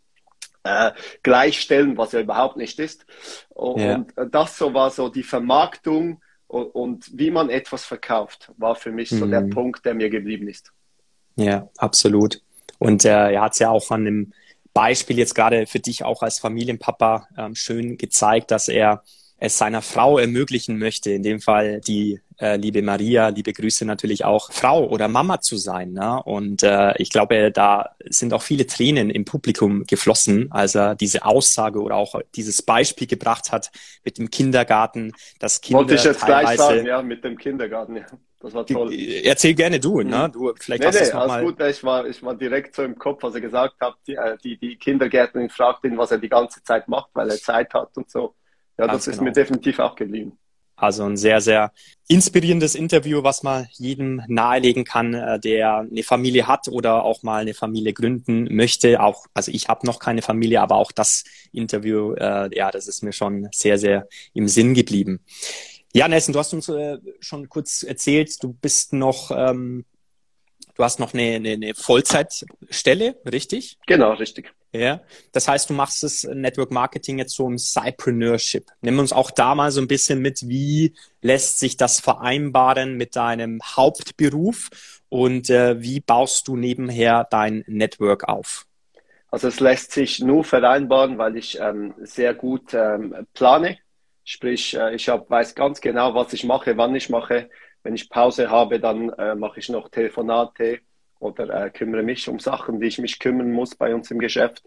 äh, 0.64 0.90
gleichstellen, 1.22 1.96
was 1.96 2.10
ja 2.10 2.22
überhaupt 2.22 2.56
nicht 2.56 2.80
ist. 2.80 3.06
Und 3.50 3.80
ja. 3.80 4.24
das 4.24 4.58
so 4.58 4.74
war 4.74 4.90
so 4.90 5.08
die 5.08 5.22
Vermarktung 5.22 6.20
und, 6.48 6.64
und, 6.74 7.10
wie 7.16 7.30
man 7.30 7.48
etwas 7.48 7.84
verkauft, 7.84 8.50
war 8.56 8.74
für 8.74 8.90
mich 8.90 9.10
so 9.10 9.26
mhm. 9.26 9.30
der 9.30 9.42
Punkt, 9.42 9.84
der 9.84 9.94
mir 9.94 10.10
geblieben 10.10 10.48
ist. 10.48 10.72
Ja, 11.36 11.70
absolut. 11.76 12.42
Und 12.80 13.04
äh, 13.04 13.34
er 13.34 13.42
hat 13.42 13.52
es 13.52 13.60
ja 13.60 13.70
auch 13.70 13.92
an 13.92 14.06
dem 14.06 14.32
Beispiel 14.74 15.18
jetzt 15.18 15.36
gerade 15.36 15.66
für 15.68 15.78
dich 15.78 16.02
auch 16.02 16.24
als 16.24 16.40
Familienpapa 16.40 17.28
ähm, 17.38 17.54
schön 17.54 17.96
gezeigt, 17.96 18.50
dass 18.50 18.66
er 18.66 19.04
es 19.42 19.58
seiner 19.58 19.82
Frau 19.82 20.18
ermöglichen 20.18 20.78
möchte, 20.78 21.10
in 21.10 21.24
dem 21.24 21.40
Fall 21.40 21.80
die 21.80 22.20
äh, 22.38 22.56
liebe 22.56 22.80
Maria, 22.80 23.26
liebe 23.28 23.52
Grüße 23.52 23.84
natürlich 23.84 24.24
auch, 24.24 24.52
Frau 24.52 24.88
oder 24.88 25.08
Mama 25.08 25.40
zu 25.40 25.56
sein. 25.56 25.92
Ne? 25.92 26.22
Und 26.22 26.62
äh, 26.62 26.94
ich 26.98 27.10
glaube, 27.10 27.50
da 27.50 27.90
sind 28.08 28.34
auch 28.34 28.42
viele 28.42 28.68
Tränen 28.68 29.10
im 29.10 29.24
Publikum 29.24 29.82
geflossen, 29.84 30.46
als 30.52 30.76
er 30.76 30.94
diese 30.94 31.24
Aussage 31.24 31.82
oder 31.82 31.96
auch 31.96 32.20
dieses 32.36 32.62
Beispiel 32.62 33.08
gebracht 33.08 33.50
hat 33.50 33.72
mit 34.04 34.16
dem 34.16 34.30
Kindergarten, 34.30 35.12
dass 35.40 35.60
Kinder 35.60 35.80
Wollte 35.80 35.96
ich 35.96 36.04
jetzt 36.04 36.24
gleich 36.24 36.56
sagen, 36.56 36.86
ja, 36.86 37.02
mit 37.02 37.24
dem 37.24 37.36
Kindergarten, 37.36 37.96
ja. 37.96 38.06
Das 38.38 38.54
war 38.54 38.66
toll. 38.66 38.92
Erzähl 39.24 39.54
gerne 39.54 39.78
du, 39.78 40.02
ne? 40.02 40.28
Mhm. 40.28 40.32
Du, 40.32 40.52
vielleicht 40.58 40.82
nee, 40.82 40.88
hast 40.88 41.00
nee, 41.00 41.10
alles 41.12 41.28
mal... 41.28 41.44
gut. 41.44 41.60
Ich 41.60 41.82
war, 41.84 42.06
ich 42.06 42.22
war 42.22 42.34
direkt 42.34 42.74
so 42.76 42.82
im 42.82 42.96
Kopf, 42.96 43.24
als 43.24 43.36
er 43.36 43.40
gesagt 43.40 43.74
hat, 43.80 43.94
die, 44.06 44.14
äh, 44.14 44.36
die, 44.42 44.56
die 44.56 44.76
Kindergärtnerin 44.76 45.48
fragt 45.48 45.84
ihn, 45.84 45.96
was 45.98 46.12
er 46.12 46.18
die 46.18 46.28
ganze 46.28 46.62
Zeit 46.62 46.86
macht, 46.86 47.10
weil 47.14 47.30
er 47.30 47.36
Zeit 47.36 47.74
hat 47.74 47.96
und 47.96 48.08
so. 48.10 48.34
Ja, 48.78 48.86
Ganz 48.86 49.04
das 49.04 49.08
ist 49.08 49.18
genau. 49.18 49.24
mir 49.24 49.32
definitiv 49.32 49.78
auch 49.78 49.94
geblieben. 49.94 50.38
Also 50.82 51.04
ein 51.04 51.16
sehr, 51.16 51.40
sehr 51.40 51.72
inspirierendes 52.08 52.74
Interview, 52.74 53.22
was 53.22 53.44
man 53.44 53.68
jedem 53.70 54.22
nahelegen 54.26 54.84
kann, 54.84 55.14
äh, 55.14 55.38
der 55.38 55.86
eine 55.88 56.02
Familie 56.02 56.48
hat 56.48 56.66
oder 56.66 57.04
auch 57.04 57.22
mal 57.22 57.42
eine 57.42 57.54
Familie 57.54 57.92
gründen 57.92 58.52
möchte. 58.54 59.00
Auch, 59.00 59.26
also 59.32 59.52
ich 59.52 59.68
habe 59.68 59.86
noch 59.86 60.00
keine 60.00 60.22
Familie, 60.22 60.60
aber 60.60 60.76
auch 60.76 60.90
das 60.90 61.22
Interview, 61.52 62.14
äh, 62.14 62.50
ja, 62.56 62.70
das 62.70 62.88
ist 62.88 63.02
mir 63.02 63.12
schon 63.12 63.48
sehr, 63.52 63.78
sehr 63.78 64.08
im 64.34 64.48
Sinn 64.48 64.74
geblieben. 64.74 65.20
Ja, 65.94 66.08
Nelson, 66.08 66.32
du 66.32 66.38
hast 66.38 66.54
uns 66.54 66.68
äh, 66.68 66.98
schon 67.20 67.48
kurz 67.48 67.82
erzählt, 67.82 68.42
du 68.42 68.52
bist 68.52 68.92
noch 68.92 69.30
ähm, 69.30 69.84
Du 70.74 70.84
hast 70.84 70.98
noch 70.98 71.12
eine, 71.12 71.36
eine, 71.36 71.50
eine 71.50 71.74
Vollzeitstelle, 71.74 73.16
richtig? 73.30 73.78
Genau, 73.86 74.12
richtig. 74.12 74.52
Ja, 74.74 75.02
das 75.32 75.48
heißt, 75.48 75.68
du 75.68 75.74
machst 75.74 76.02
das 76.02 76.24
Network 76.24 76.70
Marketing 76.70 77.18
jetzt 77.18 77.34
so 77.34 77.46
im 77.46 77.58
Cypreneurship. 77.58 78.70
Nimm 78.80 78.98
uns 78.98 79.12
auch 79.12 79.30
da 79.30 79.54
mal 79.54 79.70
so 79.70 79.82
ein 79.82 79.88
bisschen 79.88 80.20
mit, 80.20 80.48
wie 80.48 80.94
lässt 81.20 81.58
sich 81.58 81.76
das 81.76 82.00
vereinbaren 82.00 82.96
mit 82.96 83.14
deinem 83.14 83.60
Hauptberuf 83.62 84.70
und 85.10 85.50
äh, 85.50 85.82
wie 85.82 86.00
baust 86.00 86.48
du 86.48 86.56
nebenher 86.56 87.26
dein 87.30 87.64
Network 87.66 88.28
auf? 88.28 88.66
Also 89.30 89.48
es 89.48 89.60
lässt 89.60 89.92
sich 89.92 90.20
nur 90.20 90.42
vereinbaren, 90.42 91.18
weil 91.18 91.36
ich 91.36 91.58
ähm, 91.60 91.94
sehr 92.00 92.32
gut 92.32 92.72
ähm, 92.72 93.26
plane. 93.34 93.78
Sprich, 94.24 94.74
äh, 94.74 94.94
ich 94.94 95.08
hab, 95.10 95.28
weiß 95.28 95.54
ganz 95.54 95.82
genau, 95.82 96.14
was 96.14 96.32
ich 96.32 96.44
mache, 96.44 96.78
wann 96.78 96.94
ich 96.94 97.10
mache. 97.10 97.50
Wenn 97.82 97.94
ich 97.94 98.08
Pause 98.08 98.50
habe, 98.50 98.80
dann 98.80 99.10
äh, 99.10 99.34
mache 99.34 99.60
ich 99.60 99.68
noch 99.68 99.88
Telefonate 99.88 100.80
oder 101.18 101.66
äh, 101.66 101.70
kümmere 101.70 102.02
mich 102.02 102.28
um 102.28 102.38
Sachen, 102.38 102.80
die 102.80 102.86
ich 102.86 102.98
mich 102.98 103.18
kümmern 103.18 103.52
muss 103.52 103.74
bei 103.74 103.94
uns 103.94 104.10
im 104.10 104.18
Geschäft. 104.18 104.64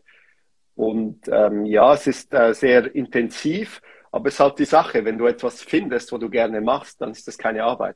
Und 0.76 1.28
ähm, 1.30 1.66
ja, 1.66 1.94
es 1.94 2.08
ist 2.08 2.34
äh, 2.34 2.54
sehr 2.54 2.94
intensiv, 2.94 3.82
aber 4.12 4.28
es 4.28 4.36
ist 4.36 4.40
halt 4.40 4.60
die 4.60 4.66
Sache, 4.66 5.06
wenn 5.06 5.18
du 5.18 5.26
etwas 5.26 5.62
findest, 5.62 6.12
wo 6.12 6.18
du 6.18 6.30
gerne 6.30 6.62
machst, 6.62 7.02
dann 7.02 7.12
ist 7.12 7.28
das 7.28 7.38
keine 7.38 7.64
Arbeit. 7.64 7.96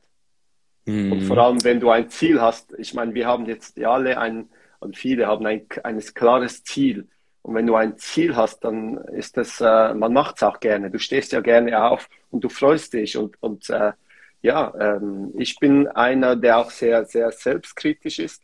Mhm. 0.86 1.12
Und 1.12 1.20
vor 1.22 1.38
allem, 1.38 1.62
wenn 1.64 1.80
du 1.80 1.90
ein 1.90 2.08
Ziel 2.08 2.40
hast, 2.40 2.74
ich 2.78 2.94
meine, 2.94 3.14
wir 3.14 3.26
haben 3.26 3.46
jetzt 3.46 3.76
ja 3.76 3.92
alle 3.92 4.18
ein, 4.18 4.48
und 4.80 4.96
viele 4.96 5.26
haben 5.26 5.46
ein, 5.46 5.66
ein 5.84 6.00
klares 6.00 6.64
Ziel. 6.64 7.08
Und 7.42 7.54
wenn 7.54 7.66
du 7.66 7.74
ein 7.74 7.96
Ziel 7.98 8.36
hast, 8.36 8.64
dann 8.64 8.98
ist 8.98 9.36
das, 9.36 9.60
äh, 9.60 9.94
man 9.94 10.12
macht 10.12 10.36
es 10.36 10.42
auch 10.42 10.60
gerne. 10.60 10.90
Du 10.90 10.98
stehst 10.98 11.32
ja 11.32 11.40
gerne 11.40 11.82
auf 11.82 12.08
und 12.30 12.44
du 12.44 12.48
freust 12.48 12.92
dich 12.94 13.16
und, 13.16 13.36
und 13.42 13.68
äh, 13.70 13.92
ja, 14.42 14.72
ähm, 14.78 15.32
ich 15.36 15.58
bin 15.58 15.88
einer, 15.88 16.36
der 16.36 16.58
auch 16.58 16.70
sehr, 16.70 17.04
sehr 17.04 17.30
selbstkritisch 17.30 18.18
ist, 18.18 18.42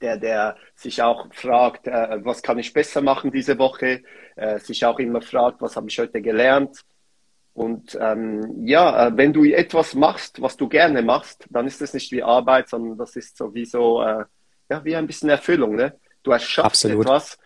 der, 0.00 0.16
der 0.16 0.56
sich 0.74 1.02
auch 1.02 1.32
fragt, 1.32 1.86
äh, 1.86 2.24
was 2.24 2.42
kann 2.42 2.58
ich 2.58 2.72
besser 2.72 3.00
machen 3.00 3.30
diese 3.30 3.58
Woche, 3.58 4.02
äh, 4.36 4.58
sich 4.58 4.84
auch 4.84 4.98
immer 4.98 5.22
fragt, 5.22 5.60
was 5.60 5.76
habe 5.76 5.88
ich 5.88 5.98
heute 5.98 6.20
gelernt. 6.22 6.80
Und 7.54 7.98
ähm, 8.00 8.66
ja, 8.66 9.08
äh, 9.08 9.16
wenn 9.16 9.32
du 9.32 9.44
etwas 9.44 9.94
machst, 9.94 10.40
was 10.40 10.56
du 10.56 10.68
gerne 10.68 11.02
machst, 11.02 11.46
dann 11.50 11.66
ist 11.66 11.80
das 11.80 11.92
nicht 11.92 12.10
wie 12.12 12.22
Arbeit, 12.22 12.68
sondern 12.68 12.96
das 12.96 13.14
ist 13.16 13.36
sowieso 13.36 14.02
äh, 14.02 14.24
ja, 14.70 14.84
wie 14.84 14.96
ein 14.96 15.06
bisschen 15.06 15.28
Erfüllung. 15.28 15.74
Ne? 15.74 15.98
Du 16.22 16.30
erschaffst 16.30 16.86
Absolut. 16.86 17.04
etwas 17.04 17.38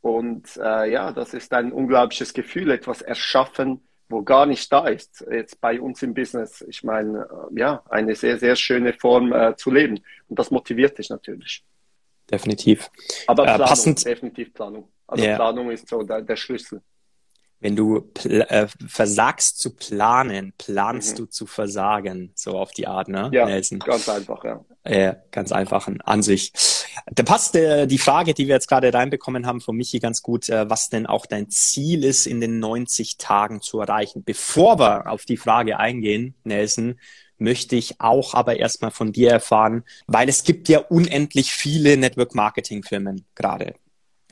und 0.00 0.56
äh, 0.56 0.90
ja, 0.90 1.12
das 1.12 1.34
ist 1.34 1.52
ein 1.52 1.72
unglaubliches 1.72 2.32
Gefühl, 2.32 2.70
etwas 2.70 3.02
erschaffen, 3.02 3.86
wo 4.12 4.22
gar 4.22 4.46
nicht 4.46 4.72
da 4.72 4.86
ist, 4.86 5.24
jetzt 5.30 5.60
bei 5.60 5.80
uns 5.80 6.02
im 6.02 6.14
Business. 6.14 6.64
Ich 6.68 6.84
meine, 6.84 7.28
äh, 7.50 7.58
ja, 7.58 7.82
eine 7.88 8.14
sehr, 8.14 8.38
sehr 8.38 8.54
schöne 8.54 8.92
Form 8.92 9.32
äh, 9.32 9.56
zu 9.56 9.70
leben. 9.70 10.00
Und 10.28 10.38
das 10.38 10.50
motiviert 10.50 10.98
dich 10.98 11.10
natürlich. 11.10 11.64
Definitiv. 12.30 12.90
Aber 13.26 13.42
äh, 13.42 13.46
Planung, 13.46 13.64
äh, 13.64 13.68
passend, 13.68 14.04
definitiv 14.04 14.54
Planung. 14.54 14.88
Also 15.06 15.24
yeah. 15.24 15.36
Planung 15.36 15.70
ist 15.70 15.88
so 15.88 16.02
der, 16.02 16.22
der 16.22 16.36
Schlüssel. 16.36 16.80
Wenn 17.62 17.76
du 17.76 18.10
äh, 18.24 18.66
versagst 18.88 19.60
zu 19.60 19.76
planen, 19.76 20.52
planst 20.58 21.12
mhm. 21.12 21.16
du 21.16 21.26
zu 21.26 21.46
versagen, 21.46 22.32
so 22.34 22.58
auf 22.58 22.72
die 22.72 22.88
Art, 22.88 23.06
ne? 23.06 23.30
Ja, 23.32 23.46
Nelson? 23.46 23.78
ganz 23.78 24.08
einfach, 24.08 24.42
ja. 24.44 24.64
Äh, 24.82 25.14
ganz 25.30 25.52
einfach 25.52 25.88
an 26.04 26.22
sich. 26.24 26.52
Da 27.06 27.22
passt 27.22 27.54
äh, 27.54 27.86
die 27.86 27.98
Frage, 27.98 28.34
die 28.34 28.48
wir 28.48 28.56
jetzt 28.56 28.66
gerade 28.66 28.92
reinbekommen 28.92 29.46
haben 29.46 29.60
von 29.60 29.76
Michi 29.76 30.00
ganz 30.00 30.22
gut, 30.22 30.48
äh, 30.48 30.68
was 30.68 30.88
denn 30.88 31.06
auch 31.06 31.24
dein 31.24 31.50
Ziel 31.50 32.02
ist, 32.02 32.26
in 32.26 32.40
den 32.40 32.58
90 32.58 33.16
Tagen 33.16 33.60
zu 33.60 33.78
erreichen. 33.78 34.24
Bevor 34.24 34.80
wir 34.80 35.06
auf 35.06 35.24
die 35.24 35.36
Frage 35.36 35.78
eingehen, 35.78 36.34
Nelson, 36.42 36.98
möchte 37.38 37.76
ich 37.76 38.00
auch 38.00 38.34
aber 38.34 38.56
erstmal 38.56 38.90
von 38.90 39.12
dir 39.12 39.30
erfahren, 39.30 39.84
weil 40.08 40.28
es 40.28 40.42
gibt 40.42 40.68
ja 40.68 40.80
unendlich 40.80 41.52
viele 41.52 41.96
Network-Marketing-Firmen 41.96 43.24
gerade. 43.36 43.74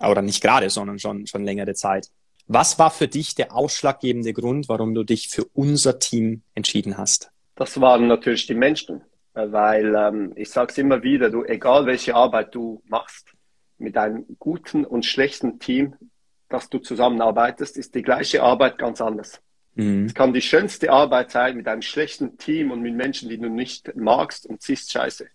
Oder 0.01 0.23
nicht 0.23 0.43
gerade, 0.43 0.69
sondern 0.69 0.99
schon, 0.99 1.29
schon 1.29 1.45
längere 1.45 1.75
Zeit. 1.75 2.11
Was 2.53 2.81
war 2.81 2.91
für 2.91 3.07
dich 3.07 3.37
der 3.37 3.55
ausschlaggebende 3.55 4.33
Grund, 4.33 4.69
warum 4.69 4.93
du 4.93 5.05
dich 5.05 5.29
für 5.29 5.45
unser 5.55 6.01
Team 6.01 6.43
entschieden 6.57 6.99
hast? 6.99 7.31
Das 7.55 7.81
waren 7.81 8.09
natürlich 8.09 8.49
die 8.49 8.57
Menschen, 8.57 9.03
weil 9.35 9.95
ähm, 9.95 10.33
ich 10.35 10.51
sage 10.51 10.73
es 10.73 10.79
immer 10.79 11.05
wieder, 11.05 11.31
du, 11.31 11.45
egal 11.45 11.87
welche 11.87 12.17
Arbeit 12.17 12.53
du 12.57 12.83
machst, 12.87 13.29
mit 13.79 13.97
einem 13.97 14.27
guten 14.41 14.85
und 14.85 15.07
schlechten 15.07 15.61
Team, 15.61 15.95
das 16.49 16.69
du 16.69 16.81
zusammenarbeitest, 16.81 17.77
ist 17.77 17.95
die 17.95 18.03
gleiche 18.03 18.43
Arbeit 18.43 18.79
ganz 18.79 19.01
anders. 19.01 19.41
Mhm. 19.77 20.07
Es 20.07 20.15
kann 20.15 20.33
die 20.33 20.43
schönste 20.43 20.91
Arbeit 20.91 21.31
sein 21.31 21.57
mit 21.57 21.69
einem 21.69 21.83
schlechten 21.83 22.37
Team 22.37 22.73
und 22.73 22.81
mit 22.81 22.97
Menschen, 22.97 23.29
die 23.29 23.39
du 23.39 23.49
nicht 23.49 23.95
magst 23.95 24.45
und 24.45 24.61
siehst 24.61 24.91
scheiße. 24.91 25.29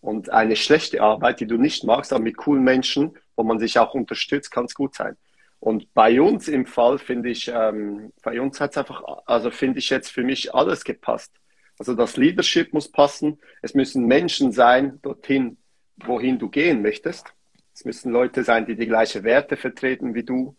Und 0.00 0.30
eine 0.30 0.54
schlechte 0.54 1.02
Arbeit, 1.02 1.40
die 1.40 1.48
du 1.48 1.56
nicht 1.56 1.82
magst, 1.82 2.12
aber 2.12 2.22
mit 2.22 2.36
coolen 2.36 2.62
Menschen, 2.62 3.18
wo 3.34 3.42
man 3.42 3.58
sich 3.58 3.80
auch 3.80 3.94
unterstützt, 3.94 4.52
kann 4.52 4.66
es 4.66 4.74
gut 4.76 4.94
sein. 4.94 5.16
Und 5.60 5.92
bei 5.94 6.20
uns 6.20 6.48
im 6.48 6.66
Fall 6.66 6.98
finde 6.98 7.30
ich, 7.30 7.50
ähm, 7.52 8.12
bei 8.22 8.40
uns 8.40 8.60
hat 8.60 8.72
es 8.72 8.78
einfach, 8.78 9.02
also 9.26 9.50
finde 9.50 9.78
ich 9.78 9.90
jetzt 9.90 10.10
für 10.10 10.22
mich 10.22 10.54
alles 10.54 10.84
gepasst. 10.84 11.32
Also 11.78 11.94
das 11.94 12.16
Leadership 12.16 12.72
muss 12.72 12.90
passen. 12.90 13.38
Es 13.62 13.74
müssen 13.74 14.06
Menschen 14.06 14.52
sein 14.52 14.98
dorthin, 15.02 15.56
wohin 15.96 16.38
du 16.38 16.48
gehen 16.48 16.82
möchtest. 16.82 17.32
Es 17.74 17.84
müssen 17.84 18.12
Leute 18.12 18.44
sein, 18.44 18.66
die 18.66 18.76
die 18.76 18.86
gleichen 18.86 19.24
Werte 19.24 19.56
vertreten 19.56 20.14
wie 20.14 20.22
du. 20.22 20.56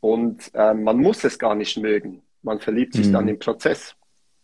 Und 0.00 0.50
äh, 0.54 0.74
man 0.74 0.98
muss 0.98 1.24
es 1.24 1.38
gar 1.38 1.54
nicht 1.54 1.76
mögen. 1.78 2.22
Man 2.42 2.60
verliebt 2.60 2.94
sich 2.94 3.08
mhm. 3.08 3.12
dann 3.12 3.28
im 3.28 3.38
Prozess. 3.38 3.94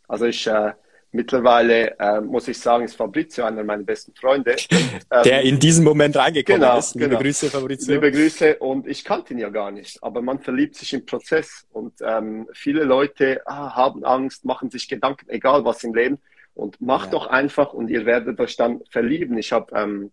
Also 0.07 0.27
ich, 0.27 0.47
äh, 0.47 0.73
Mittlerweile 1.15 1.97
äh, 2.01 2.21
muss 2.21 2.49
ich 2.49 2.59
sagen, 2.59 2.85
ist 2.85 2.97
Fabrizio 2.97 3.45
einer 3.45 3.63
meiner 3.63 3.85
besten 3.85 4.13
Freunde. 4.17 4.57
Der 5.25 5.43
ähm, 5.43 5.47
in 5.47 5.61
diesem 5.61 5.85
Moment 5.85 6.17
reingekommen 6.17 6.63
genau, 6.63 6.77
ist. 6.77 6.97
Liebe 6.97 7.11
genau. 7.11 7.21
Grüße, 7.21 7.51
Fabrizio. 7.51 7.95
Liebe 7.95 8.11
Grüße 8.11 8.57
und 8.57 8.89
ich 8.89 9.05
kannte 9.05 9.33
ihn 9.33 9.39
ja 9.39 9.49
gar 9.49 9.71
nicht, 9.71 10.03
aber 10.03 10.23
man 10.23 10.41
verliebt 10.41 10.75
sich 10.75 10.93
im 10.93 11.07
Prozess 11.07 11.69
und 11.71 11.93
ähm, 12.05 12.49
viele 12.53 12.83
Leute 12.83 13.43
ah, 13.47 13.77
haben 13.77 14.05
Angst, 14.05 14.45
machen 14.45 14.71
sich 14.71 14.89
Gedanken, 14.89 15.31
egal 15.31 15.65
was 15.65 15.85
im 15.85 15.95
Leben 15.95 16.19
und 16.55 16.81
macht 16.81 17.13
ja. 17.13 17.13
doch 17.13 17.29
einfach 17.29 17.73
und 17.73 17.91
ihr 17.91 18.07
werdet 18.07 18.41
euch 18.41 18.57
dann 18.57 18.83
verlieben. 18.91 19.39
Ich 19.39 19.53
habe 19.53 19.73
ähm, 19.79 20.11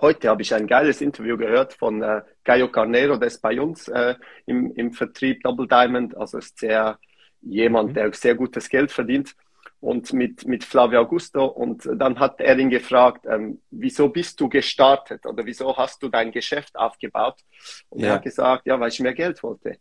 heute 0.00 0.30
habe 0.30 0.42
ich 0.42 0.52
ein 0.52 0.66
geiles 0.66 1.00
Interview 1.00 1.36
gehört 1.36 1.74
von 1.74 2.02
äh, 2.02 2.22
Gaio 2.42 2.72
Carnero, 2.72 3.18
der 3.18 3.28
ist 3.28 3.40
bei 3.40 3.60
uns 3.60 3.86
äh, 3.86 4.16
im, 4.46 4.74
im 4.74 4.94
Vertrieb 4.94 5.44
Double 5.44 5.68
Diamond, 5.68 6.16
also 6.16 6.38
ist 6.38 6.58
sehr 6.58 6.98
jemand, 7.40 7.90
mhm. 7.90 7.94
der 7.94 8.12
sehr 8.14 8.34
gutes 8.34 8.68
Geld 8.68 8.90
verdient 8.90 9.36
und 9.84 10.14
mit, 10.14 10.46
mit 10.46 10.64
Flavio 10.64 11.00
Augusto. 11.00 11.44
Und 11.44 11.86
dann 11.96 12.18
hat 12.18 12.40
er 12.40 12.58
ihn 12.58 12.70
gefragt, 12.70 13.26
ähm, 13.26 13.60
wieso 13.70 14.08
bist 14.08 14.40
du 14.40 14.48
gestartet 14.48 15.26
oder 15.26 15.44
wieso 15.44 15.76
hast 15.76 16.02
du 16.02 16.08
dein 16.08 16.32
Geschäft 16.32 16.74
aufgebaut? 16.74 17.36
Und 17.90 18.00
ja. 18.00 18.08
er 18.08 18.14
hat 18.14 18.22
gesagt, 18.22 18.66
ja, 18.66 18.80
weil 18.80 18.88
ich 18.88 19.00
mehr 19.00 19.12
Geld 19.12 19.42
wollte. 19.42 19.76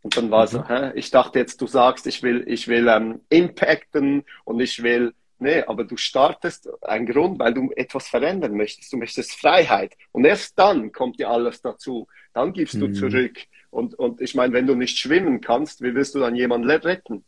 Und 0.00 0.16
dann 0.16 0.30
war 0.30 0.44
mhm. 0.44 0.48
so, 0.48 0.66
hä? 0.66 0.92
ich 0.94 1.10
dachte 1.10 1.38
jetzt, 1.38 1.60
du 1.60 1.66
sagst, 1.66 2.06
ich 2.06 2.22
will, 2.22 2.44
ich 2.46 2.66
will 2.66 2.88
ähm, 2.88 3.20
impacten 3.28 4.24
und 4.44 4.58
ich 4.58 4.82
will, 4.82 5.12
nee, 5.38 5.62
aber 5.64 5.84
du 5.84 5.98
startest 5.98 6.70
einen 6.82 7.04
Grund, 7.04 7.38
weil 7.38 7.52
du 7.52 7.70
etwas 7.76 8.08
verändern 8.08 8.56
möchtest. 8.56 8.90
Du 8.90 8.96
möchtest 8.96 9.32
Freiheit. 9.32 9.98
Und 10.12 10.24
erst 10.24 10.58
dann 10.58 10.92
kommt 10.92 11.18
dir 11.18 11.28
alles 11.28 11.60
dazu. 11.60 12.06
Dann 12.32 12.54
gibst 12.54 12.76
mhm. 12.76 12.80
du 12.80 12.92
zurück. 12.92 13.36
Und, 13.68 13.98
und 13.98 14.22
ich 14.22 14.34
meine, 14.34 14.54
wenn 14.54 14.66
du 14.66 14.74
nicht 14.74 14.96
schwimmen 14.96 15.42
kannst, 15.42 15.82
wie 15.82 15.94
willst 15.94 16.14
du 16.14 16.20
dann 16.20 16.36
jemanden 16.36 16.70
retten? 16.70 17.22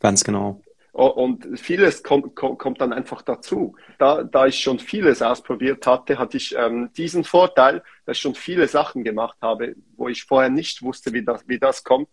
Ganz 0.00 0.24
genau. 0.24 0.62
Und 0.92 1.58
vieles 1.58 2.02
kommt, 2.02 2.36
kommt, 2.36 2.58
kommt 2.58 2.80
dann 2.82 2.92
einfach 2.92 3.22
dazu. 3.22 3.74
Da, 3.98 4.24
da 4.24 4.46
ich 4.46 4.58
schon 4.58 4.78
vieles 4.78 5.22
ausprobiert 5.22 5.86
hatte, 5.86 6.18
hatte 6.18 6.36
ich 6.36 6.54
ähm, 6.54 6.90
diesen 6.94 7.24
Vorteil, 7.24 7.82
dass 8.04 8.18
ich 8.18 8.22
schon 8.22 8.34
viele 8.34 8.68
Sachen 8.68 9.02
gemacht 9.02 9.38
habe, 9.40 9.74
wo 9.96 10.08
ich 10.08 10.24
vorher 10.24 10.50
nicht 10.50 10.82
wusste, 10.82 11.14
wie 11.14 11.24
das, 11.24 11.48
wie 11.48 11.58
das 11.58 11.82
kommt. 11.82 12.08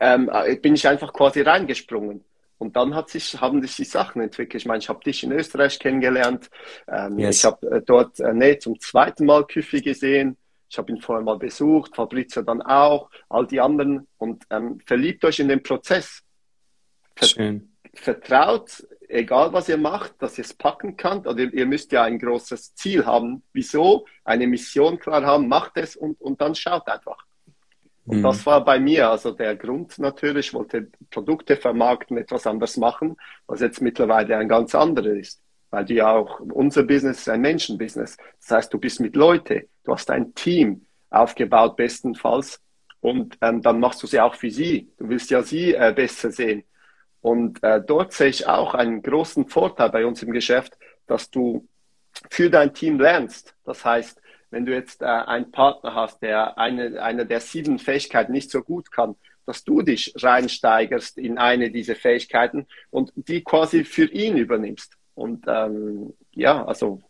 Ähm, 0.00 0.28
äh, 0.32 0.56
bin 0.56 0.74
ich 0.74 0.88
einfach 0.88 1.12
quasi 1.12 1.42
reingesprungen. 1.42 2.24
Und 2.58 2.74
dann 2.74 2.96
hat 2.96 3.08
sich, 3.08 3.40
haben 3.40 3.62
sich 3.62 3.76
die 3.76 3.84
Sachen 3.84 4.20
entwickelt. 4.20 4.62
Ich 4.62 4.66
meine, 4.66 4.78
ich 4.78 4.88
habe 4.88 5.04
dich 5.04 5.22
in 5.22 5.30
Österreich 5.30 5.78
kennengelernt. 5.78 6.50
Ähm, 6.88 7.20
yes. 7.20 7.38
Ich 7.38 7.44
habe 7.44 7.70
äh, 7.70 7.82
dort 7.86 8.18
äh, 8.18 8.32
nee, 8.32 8.58
zum 8.58 8.80
zweiten 8.80 9.26
Mal 9.26 9.46
Küffi 9.46 9.80
gesehen. 9.80 10.36
Ich 10.68 10.76
habe 10.76 10.90
ihn 10.90 11.00
vorher 11.00 11.22
mal 11.22 11.38
besucht, 11.38 11.94
Fabrizio 11.94 12.42
dann 12.42 12.62
auch, 12.62 13.10
all 13.28 13.46
die 13.46 13.60
anderen. 13.60 14.08
Und 14.18 14.42
ähm, 14.50 14.80
verliebt 14.84 15.24
euch 15.24 15.38
in 15.38 15.46
den 15.46 15.62
Prozess. 15.62 16.22
Schön 17.22 17.73
vertraut, 17.94 18.86
egal 19.08 19.52
was 19.52 19.68
ihr 19.68 19.76
macht, 19.76 20.14
dass 20.20 20.38
ihr 20.38 20.44
es 20.44 20.54
packen 20.54 20.96
könnt. 20.96 21.26
Oder 21.26 21.40
ihr 21.40 21.66
müsst 21.66 21.92
ja 21.92 22.02
ein 22.02 22.18
großes 22.18 22.74
Ziel 22.74 23.06
haben. 23.06 23.42
Wieso? 23.52 24.06
Eine 24.24 24.46
Mission 24.46 24.98
klar 24.98 25.24
haben, 25.24 25.48
macht 25.48 25.76
es 25.76 25.96
und, 25.96 26.20
und 26.20 26.40
dann 26.40 26.54
schaut 26.54 26.86
einfach. 26.88 27.24
Und 28.06 28.18
mhm. 28.18 28.22
das 28.22 28.44
war 28.44 28.64
bei 28.64 28.78
mir 28.78 29.08
also 29.10 29.30
der 29.30 29.56
Grund 29.56 29.98
natürlich. 29.98 30.48
Ich 30.48 30.54
wollte 30.54 30.88
Produkte 31.10 31.56
vermarkten, 31.56 32.18
etwas 32.18 32.46
anders 32.46 32.76
machen, 32.76 33.16
was 33.46 33.60
jetzt 33.60 33.80
mittlerweile 33.80 34.36
ein 34.36 34.48
ganz 34.48 34.74
anderes 34.74 35.16
ist. 35.16 35.42
Weil 35.70 35.86
du 35.86 35.94
ja 35.94 36.12
auch, 36.12 36.40
unser 36.40 36.82
Business 36.82 37.20
ist 37.20 37.28
ein 37.28 37.40
Menschenbusiness. 37.40 38.16
Das 38.40 38.50
heißt, 38.50 38.74
du 38.74 38.78
bist 38.78 39.00
mit 39.00 39.16
Leute, 39.16 39.68
du 39.84 39.92
hast 39.92 40.10
ein 40.10 40.34
Team 40.34 40.86
aufgebaut 41.10 41.76
bestenfalls 41.76 42.60
und 43.00 43.38
ähm, 43.40 43.62
dann 43.62 43.80
machst 43.80 44.02
du 44.02 44.06
sie 44.06 44.20
auch 44.20 44.34
für 44.34 44.50
sie. 44.50 44.92
Du 44.98 45.08
willst 45.08 45.30
ja 45.30 45.42
sie 45.42 45.74
äh, 45.74 45.92
besser 45.94 46.30
sehen. 46.30 46.64
Und 47.24 47.62
äh, 47.62 47.80
dort 47.80 48.12
sehe 48.12 48.28
ich 48.28 48.46
auch 48.46 48.74
einen 48.74 49.00
großen 49.00 49.48
Vorteil 49.48 49.88
bei 49.88 50.04
uns 50.04 50.22
im 50.22 50.30
Geschäft, 50.30 50.76
dass 51.06 51.30
du 51.30 51.66
für 52.28 52.50
dein 52.50 52.74
Team 52.74 53.00
lernst. 53.00 53.54
Das 53.64 53.82
heißt, 53.82 54.20
wenn 54.50 54.66
du 54.66 54.74
jetzt 54.74 55.00
äh, 55.00 55.06
einen 55.06 55.50
Partner 55.50 55.94
hast, 55.94 56.20
der 56.20 56.58
eine, 56.58 57.02
eine 57.02 57.24
der 57.24 57.40
sieben 57.40 57.78
Fähigkeiten 57.78 58.30
nicht 58.30 58.50
so 58.50 58.60
gut 58.60 58.92
kann, 58.92 59.16
dass 59.46 59.64
du 59.64 59.80
dich 59.80 60.12
reinsteigerst 60.18 61.16
in 61.16 61.38
eine 61.38 61.70
dieser 61.70 61.96
Fähigkeiten 61.96 62.66
und 62.90 63.10
die 63.16 63.42
quasi 63.42 63.84
für 63.84 64.04
ihn 64.04 64.36
übernimmst. 64.36 64.92
Und 65.14 65.46
ähm, 65.48 66.12
ja, 66.32 66.62
also 66.66 67.00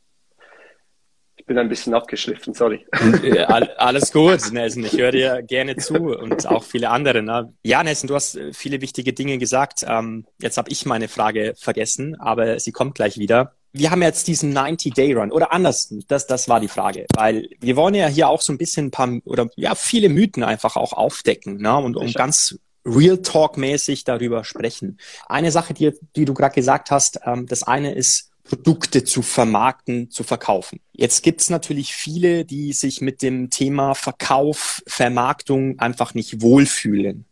ich 1.44 1.48
bin 1.48 1.58
ein 1.58 1.68
bisschen 1.68 1.92
abgeschliffen, 1.92 2.54
sorry. 2.54 2.86
Äh, 3.22 3.44
alles 3.76 4.10
gut, 4.10 4.50
Nelson. 4.50 4.82
Ich 4.82 4.96
höre 4.96 5.12
dir 5.12 5.42
gerne 5.42 5.76
zu 5.76 5.94
und 5.94 6.46
auch 6.46 6.64
viele 6.64 6.88
andere. 6.88 7.22
Ne? 7.22 7.52
Ja, 7.62 7.84
Nelson, 7.84 8.08
du 8.08 8.14
hast 8.14 8.36
äh, 8.36 8.54
viele 8.54 8.80
wichtige 8.80 9.12
Dinge 9.12 9.36
gesagt. 9.36 9.84
Ähm, 9.86 10.24
jetzt 10.40 10.56
habe 10.56 10.70
ich 10.70 10.86
meine 10.86 11.06
Frage 11.06 11.52
vergessen, 11.58 12.18
aber 12.18 12.58
sie 12.60 12.72
kommt 12.72 12.94
gleich 12.94 13.18
wieder. 13.18 13.52
Wir 13.74 13.90
haben 13.90 14.00
jetzt 14.00 14.26
diesen 14.26 14.56
90-Day-Run 14.56 15.30
oder 15.32 15.52
anders, 15.52 15.94
das, 16.08 16.26
das 16.26 16.48
war 16.48 16.60
die 16.60 16.68
Frage, 16.68 17.04
weil 17.14 17.50
wir 17.60 17.76
wollen 17.76 17.94
ja 17.94 18.06
hier 18.06 18.30
auch 18.30 18.40
so 18.40 18.50
ein 18.50 18.58
bisschen 18.58 18.86
ein 18.86 18.90
paar 18.90 19.10
oder 19.26 19.50
ja 19.56 19.74
viele 19.74 20.08
Mythen 20.08 20.44
einfach 20.44 20.76
auch 20.76 20.94
aufdecken 20.94 21.58
ne? 21.58 21.76
und 21.76 21.98
um 21.98 22.10
ganz 22.14 22.58
Real 22.86 23.18
Talk-mäßig 23.18 24.04
darüber 24.04 24.44
sprechen. 24.44 24.98
Eine 25.26 25.50
Sache, 25.50 25.74
die, 25.74 25.92
die 26.16 26.24
du 26.24 26.32
gerade 26.32 26.54
gesagt 26.54 26.90
hast, 26.90 27.20
ähm, 27.26 27.46
das 27.46 27.64
eine 27.64 27.94
ist 27.94 28.30
Produkte 28.44 29.04
zu 29.04 29.22
vermarkten, 29.22 30.10
zu 30.10 30.22
verkaufen. 30.22 30.80
Jetzt 30.92 31.22
gibt's 31.22 31.50
natürlich 31.50 31.94
viele, 31.94 32.44
die 32.44 32.72
sich 32.72 33.00
mit 33.00 33.22
dem 33.22 33.50
Thema 33.50 33.94
Verkauf, 33.94 34.82
Vermarktung 34.86 35.78
einfach 35.78 36.14
nicht 36.14 36.42
wohlfühlen. 36.42 37.24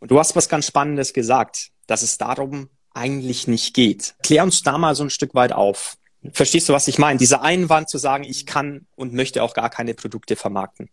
Und 0.00 0.10
du 0.10 0.18
hast 0.18 0.34
was 0.34 0.48
ganz 0.48 0.66
Spannendes 0.66 1.12
gesagt, 1.12 1.70
dass 1.86 2.02
es 2.02 2.18
darum 2.18 2.68
eigentlich 2.94 3.46
nicht 3.46 3.74
geht. 3.74 4.14
Klär 4.22 4.44
uns 4.44 4.62
da 4.62 4.78
mal 4.78 4.94
so 4.94 5.04
ein 5.04 5.10
Stück 5.10 5.34
weit 5.34 5.52
auf. 5.52 5.96
Verstehst 6.32 6.68
du, 6.68 6.72
was 6.72 6.88
ich 6.88 6.98
meine? 6.98 7.18
Dieser 7.18 7.42
Einwand 7.42 7.90
zu 7.90 7.98
sagen, 7.98 8.24
ich 8.24 8.46
kann 8.46 8.86
und 8.96 9.12
möchte 9.12 9.42
auch 9.42 9.54
gar 9.54 9.70
keine 9.70 9.94
Produkte 9.94 10.36
vermarkten. 10.36 10.88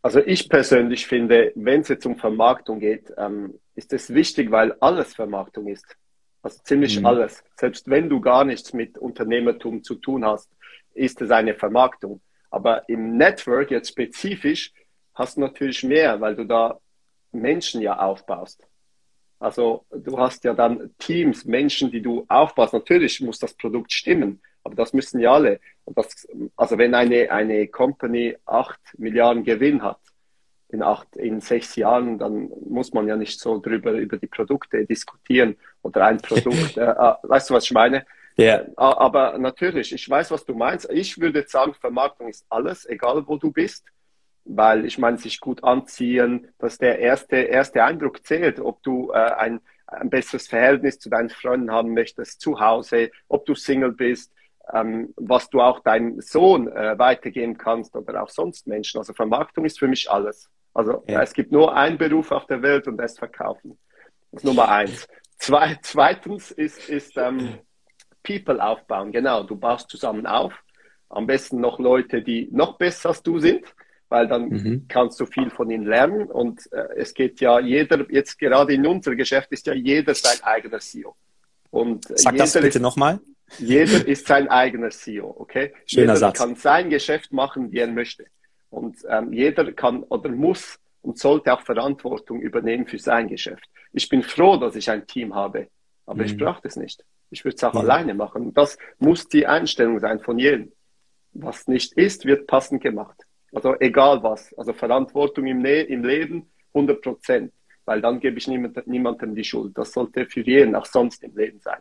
Also 0.00 0.20
ich 0.20 0.48
persönlich 0.48 1.06
finde, 1.06 1.52
wenn 1.54 1.82
es 1.82 1.88
jetzt 1.88 2.06
um 2.06 2.16
Vermarktung 2.16 2.80
geht, 2.80 3.12
ähm, 3.18 3.58
ist 3.74 3.92
es 3.92 4.14
wichtig, 4.14 4.50
weil 4.50 4.72
alles 4.80 5.14
Vermarktung 5.14 5.66
ist. 5.68 5.84
Also 6.42 6.60
ziemlich 6.62 6.98
mhm. 6.98 7.06
alles. 7.06 7.44
Selbst 7.56 7.88
wenn 7.88 8.08
du 8.08 8.20
gar 8.20 8.44
nichts 8.44 8.72
mit 8.72 8.98
Unternehmertum 8.98 9.82
zu 9.82 9.96
tun 9.96 10.24
hast, 10.24 10.50
ist 10.94 11.20
es 11.20 11.30
eine 11.30 11.54
Vermarktung. 11.54 12.20
Aber 12.50 12.88
im 12.88 13.16
Network 13.16 13.70
jetzt 13.70 13.90
spezifisch 13.90 14.72
hast 15.14 15.36
du 15.36 15.40
natürlich 15.42 15.82
mehr, 15.82 16.20
weil 16.20 16.36
du 16.36 16.44
da 16.44 16.78
Menschen 17.32 17.82
ja 17.82 17.98
aufbaust. 17.98 18.62
Also 19.38 19.84
du 19.90 20.18
hast 20.18 20.44
ja 20.44 20.54
dann 20.54 20.90
Teams, 20.98 21.44
Menschen, 21.44 21.90
die 21.90 22.00
du 22.00 22.24
aufbaust. 22.28 22.72
Natürlich 22.72 23.20
muss 23.20 23.38
das 23.38 23.54
Produkt 23.54 23.92
stimmen, 23.92 24.40
aber 24.64 24.74
das 24.74 24.92
müssen 24.92 25.20
ja 25.20 25.32
alle. 25.32 25.60
Das, 25.86 26.26
also 26.56 26.78
wenn 26.78 26.94
eine, 26.94 27.30
eine 27.30 27.68
Company 27.68 28.36
acht 28.46 28.80
Milliarden 28.98 29.44
Gewinn 29.44 29.82
hat, 29.82 30.00
in 30.68 30.82
acht, 30.82 31.16
in 31.16 31.40
sechs 31.40 31.76
Jahren, 31.76 32.18
dann 32.18 32.50
muss 32.68 32.92
man 32.92 33.08
ja 33.08 33.16
nicht 33.16 33.40
so 33.40 33.58
drüber 33.58 33.92
über 33.92 34.18
die 34.18 34.26
Produkte 34.26 34.84
diskutieren 34.84 35.56
oder 35.82 36.06
ein 36.06 36.18
Produkt. 36.18 36.76
äh, 36.76 36.82
äh 36.82 37.14
weißt 37.22 37.50
du, 37.50 37.54
was 37.54 37.64
ich 37.64 37.72
meine? 37.72 38.04
Ja. 38.36 38.60
Yeah. 38.60 38.66
Aber 38.76 39.38
natürlich, 39.38 39.92
ich 39.92 40.08
weiß, 40.08 40.30
was 40.30 40.44
du 40.44 40.54
meinst. 40.54 40.88
Ich 40.90 41.18
würde 41.18 41.44
sagen, 41.48 41.74
Vermarktung 41.74 42.28
ist 42.28 42.46
alles, 42.48 42.86
egal 42.86 43.26
wo 43.26 43.36
du 43.36 43.50
bist 43.50 43.84
weil 44.48 44.86
ich 44.86 44.98
meine, 44.98 45.18
sich 45.18 45.40
gut 45.40 45.62
anziehen, 45.62 46.48
dass 46.58 46.78
der 46.78 46.98
erste, 46.98 47.36
erste 47.36 47.84
Eindruck 47.84 48.26
zählt, 48.26 48.58
ob 48.58 48.82
du 48.82 49.12
äh, 49.12 49.16
ein, 49.16 49.60
ein 49.86 50.10
besseres 50.10 50.48
Verhältnis 50.48 50.98
zu 50.98 51.10
deinen 51.10 51.28
Freunden 51.28 51.70
haben 51.70 51.92
möchtest, 51.92 52.40
zu 52.40 52.58
Hause, 52.58 53.10
ob 53.28 53.44
du 53.44 53.54
Single 53.54 53.92
bist, 53.92 54.32
ähm, 54.72 55.12
was 55.16 55.50
du 55.50 55.60
auch 55.60 55.80
deinem 55.80 56.20
Sohn 56.20 56.68
äh, 56.68 56.98
weitergeben 56.98 57.58
kannst 57.58 57.94
oder 57.94 58.22
auch 58.22 58.30
sonst 58.30 58.66
Menschen. 58.66 58.98
Also 58.98 59.12
Vermarktung 59.12 59.64
ist 59.66 59.78
für 59.78 59.88
mich 59.88 60.10
alles. 60.10 60.50
Also 60.78 61.02
ja. 61.08 61.22
es 61.22 61.32
gibt 61.32 61.50
nur 61.50 61.74
einen 61.74 61.98
Beruf 61.98 62.30
auf 62.30 62.46
der 62.46 62.62
Welt 62.62 62.86
und 62.86 62.98
das 62.98 63.12
ist 63.12 63.18
Verkaufen. 63.18 63.76
Das 64.30 64.42
ist 64.42 64.44
Nummer 64.44 64.68
eins. 64.68 65.08
Zwei, 65.38 65.76
zweitens 65.82 66.52
ist, 66.52 66.88
ist 66.88 67.16
ähm, 67.16 67.58
People 68.22 68.62
aufbauen. 68.62 69.10
Genau, 69.10 69.42
du 69.42 69.56
baust 69.56 69.90
zusammen 69.90 70.26
auf. 70.26 70.52
Am 71.08 71.26
besten 71.26 71.60
noch 71.60 71.80
Leute, 71.80 72.22
die 72.22 72.48
noch 72.52 72.78
besser 72.78 73.08
als 73.08 73.22
du 73.22 73.40
sind 73.40 73.64
weil 74.08 74.26
dann 74.26 74.48
mhm. 74.48 74.84
kannst 74.88 75.20
du 75.20 75.26
viel 75.26 75.50
von 75.50 75.70
ihnen 75.70 75.84
lernen. 75.84 76.30
Und 76.30 76.70
äh, 76.72 76.96
es 76.96 77.12
geht 77.12 77.40
ja 77.40 77.60
jeder, 77.60 78.10
jetzt 78.10 78.38
gerade 78.38 78.72
in 78.72 78.86
unserem 78.86 79.16
Geschäft 79.16 79.52
ist 79.52 79.66
ja 79.66 79.74
jeder 79.74 80.14
sein 80.14 80.38
eigener 80.42 80.78
CEO. 80.78 81.14
Und 81.70 82.06
Sag 82.18 82.36
das 82.36 82.54
bitte 82.54 82.80
nochmal. 82.80 83.20
Jeder 83.58 84.06
ist 84.06 84.26
sein 84.26 84.48
eigener 84.48 84.90
CEO, 84.90 85.34
okay? 85.38 85.74
Schöner 85.84 86.02
jeder 86.02 86.16
Satz. 86.16 86.38
kann 86.38 86.54
sein 86.54 86.90
Geschäft 86.90 87.32
machen, 87.32 87.70
wie 87.70 87.78
er 87.80 87.88
möchte. 87.88 88.26
Und 88.70 88.98
ähm, 89.08 89.32
jeder 89.32 89.72
kann 89.72 90.02
oder 90.04 90.30
muss 90.30 90.78
und 91.02 91.18
sollte 91.18 91.52
auch 91.52 91.62
Verantwortung 91.62 92.40
übernehmen 92.40 92.86
für 92.86 92.98
sein 92.98 93.28
Geschäft. 93.28 93.64
Ich 93.92 94.08
bin 94.08 94.22
froh, 94.22 94.56
dass 94.56 94.76
ich 94.76 94.90
ein 94.90 95.06
Team 95.06 95.34
habe, 95.34 95.68
aber 96.06 96.20
mhm. 96.20 96.26
ich 96.26 96.36
brauche 96.36 96.60
das 96.62 96.76
nicht. 96.76 97.04
Ich 97.30 97.44
würde 97.44 97.56
es 97.56 97.64
auch 97.64 97.74
ja. 97.74 97.80
alleine 97.80 98.14
machen. 98.14 98.52
Das 98.54 98.78
muss 98.98 99.28
die 99.28 99.46
Einstellung 99.46 100.00
sein 100.00 100.20
von 100.20 100.38
jedem. 100.38 100.72
Was 101.32 101.68
nicht 101.68 101.92
ist, 101.94 102.24
wird 102.24 102.46
passend 102.46 102.82
gemacht. 102.82 103.22
Also 103.52 103.74
egal 103.80 104.22
was. 104.22 104.52
Also 104.54 104.72
Verantwortung 104.72 105.46
im, 105.46 105.62
ne 105.62 105.82
im 105.82 106.04
Leben 106.04 106.50
100 106.74 107.00
Prozent, 107.00 107.52
weil 107.84 108.00
dann 108.00 108.20
gebe 108.20 108.38
ich 108.38 108.48
niemand, 108.48 108.86
niemandem 108.86 109.34
die 109.34 109.44
Schuld. 109.44 109.76
Das 109.76 109.92
sollte 109.92 110.26
für 110.26 110.40
jeden 110.40 110.74
auch 110.74 110.86
sonst 110.86 111.22
im 111.22 111.36
Leben 111.36 111.60
sein. 111.60 111.80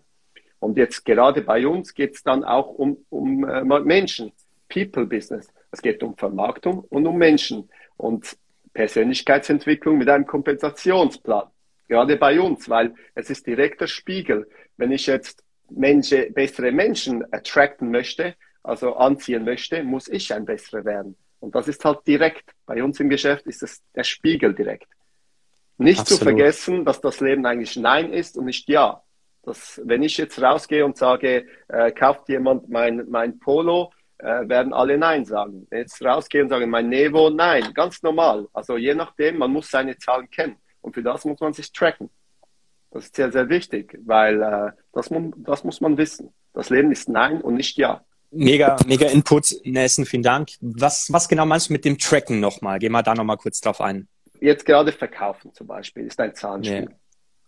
Und 0.59 0.77
jetzt 0.77 1.05
gerade 1.05 1.41
bei 1.41 1.67
uns 1.67 1.93
geht 1.93 2.15
es 2.15 2.23
dann 2.23 2.43
auch 2.43 2.69
um, 2.69 3.05
um 3.09 3.47
äh, 3.47 3.63
Menschen, 3.81 4.31
People 4.69 5.05
Business. 5.05 5.53
Es 5.71 5.81
geht 5.81 6.01
um 6.03 6.15
Vermarktung 6.17 6.79
und 6.79 7.05
um 7.05 7.17
Menschen 7.17 7.69
und 7.97 8.37
Persönlichkeitsentwicklung 8.73 9.97
mit 9.97 10.09
einem 10.09 10.25
Kompensationsplan. 10.25 11.47
Gerade 11.87 12.17
bei 12.17 12.39
uns, 12.39 12.69
weil 12.69 12.93
es 13.15 13.29
ist 13.29 13.47
direkter 13.47 13.87
Spiegel. 13.87 14.49
Wenn 14.77 14.91
ich 14.91 15.07
jetzt 15.07 15.43
Menschen, 15.69 16.33
bessere 16.33 16.71
Menschen 16.71 17.23
attracten 17.33 17.91
möchte, 17.91 18.35
also 18.63 18.95
anziehen 18.95 19.45
möchte, 19.45 19.83
muss 19.83 20.07
ich 20.07 20.33
ein 20.33 20.45
besserer 20.45 20.85
werden. 20.85 21.15
Und 21.39 21.55
das 21.55 21.67
ist 21.67 21.83
halt 21.85 22.05
direkt. 22.05 22.51
Bei 22.65 22.83
uns 22.83 22.99
im 22.99 23.09
Geschäft 23.09 23.45
ist 23.47 23.63
es 23.63 23.81
der 23.95 24.03
Spiegel 24.03 24.53
direkt. 24.53 24.87
Nicht 25.77 26.01
Absolut. 26.01 26.19
zu 26.19 26.25
vergessen, 26.25 26.85
dass 26.85 26.99
das 27.01 27.19
Leben 27.19 27.45
eigentlich 27.45 27.75
Nein 27.75 28.11
ist 28.11 28.37
und 28.37 28.45
nicht 28.45 28.67
Ja. 28.69 29.03
Das, 29.43 29.79
wenn 29.85 30.03
ich 30.03 30.17
jetzt 30.17 30.41
rausgehe 30.41 30.83
und 30.83 30.97
sage, 30.97 31.45
äh, 31.69 31.91
kauft 31.93 32.27
jemand 32.27 32.67
mein, 32.67 33.05
mein 33.09 33.39
Polo, 33.39 33.93
äh, 34.19 34.47
werden 34.47 34.73
alle 34.73 34.97
Nein 34.97 35.25
sagen. 35.25 35.67
Jetzt 35.71 36.03
rausgehe 36.03 36.43
und 36.43 36.49
sage, 36.49 36.67
mein 36.67 36.89
Nevo, 36.89 37.29
Nein. 37.29 37.73
Ganz 37.73 38.01
normal. 38.03 38.47
Also 38.53 38.77
je 38.77 38.93
nachdem, 38.93 39.37
man 39.37 39.51
muss 39.51 39.69
seine 39.69 39.97
Zahlen 39.97 40.29
kennen. 40.29 40.57
Und 40.81 40.93
für 40.93 41.03
das 41.03 41.25
muss 41.25 41.39
man 41.39 41.53
sich 41.53 41.71
tracken. 41.71 42.09
Das 42.91 43.05
ist 43.05 43.15
sehr, 43.15 43.31
sehr 43.31 43.49
wichtig, 43.49 43.99
weil 44.05 44.41
äh, 44.41 44.71
das, 44.93 45.09
das 45.37 45.63
muss 45.63 45.81
man 45.81 45.97
wissen. 45.97 46.33
Das 46.53 46.69
Leben 46.69 46.91
ist 46.91 47.09
Nein 47.09 47.41
und 47.41 47.55
nicht 47.55 47.77
Ja. 47.77 48.03
Mega, 48.29 48.75
mega 48.85 49.07
Input, 49.07 49.55
Nelson, 49.63 50.05
vielen 50.05 50.23
Dank. 50.23 50.49
Was, 50.59 51.07
was 51.11 51.29
genau 51.29 51.45
meinst 51.45 51.69
du 51.69 51.73
mit 51.73 51.85
dem 51.85 51.97
Tracken 51.97 52.41
nochmal? 52.41 52.77
Geh 52.77 52.89
mal 52.89 53.01
da 53.01 53.15
nochmal 53.15 53.37
kurz 53.37 53.61
drauf 53.61 53.79
ein. 53.79 54.07
Jetzt 54.41 54.65
gerade 54.65 54.91
verkaufen 54.91 55.53
zum 55.53 55.67
Beispiel 55.67 56.07
ist 56.07 56.19
ein 56.19 56.35
Zahlenspiel. 56.35 56.89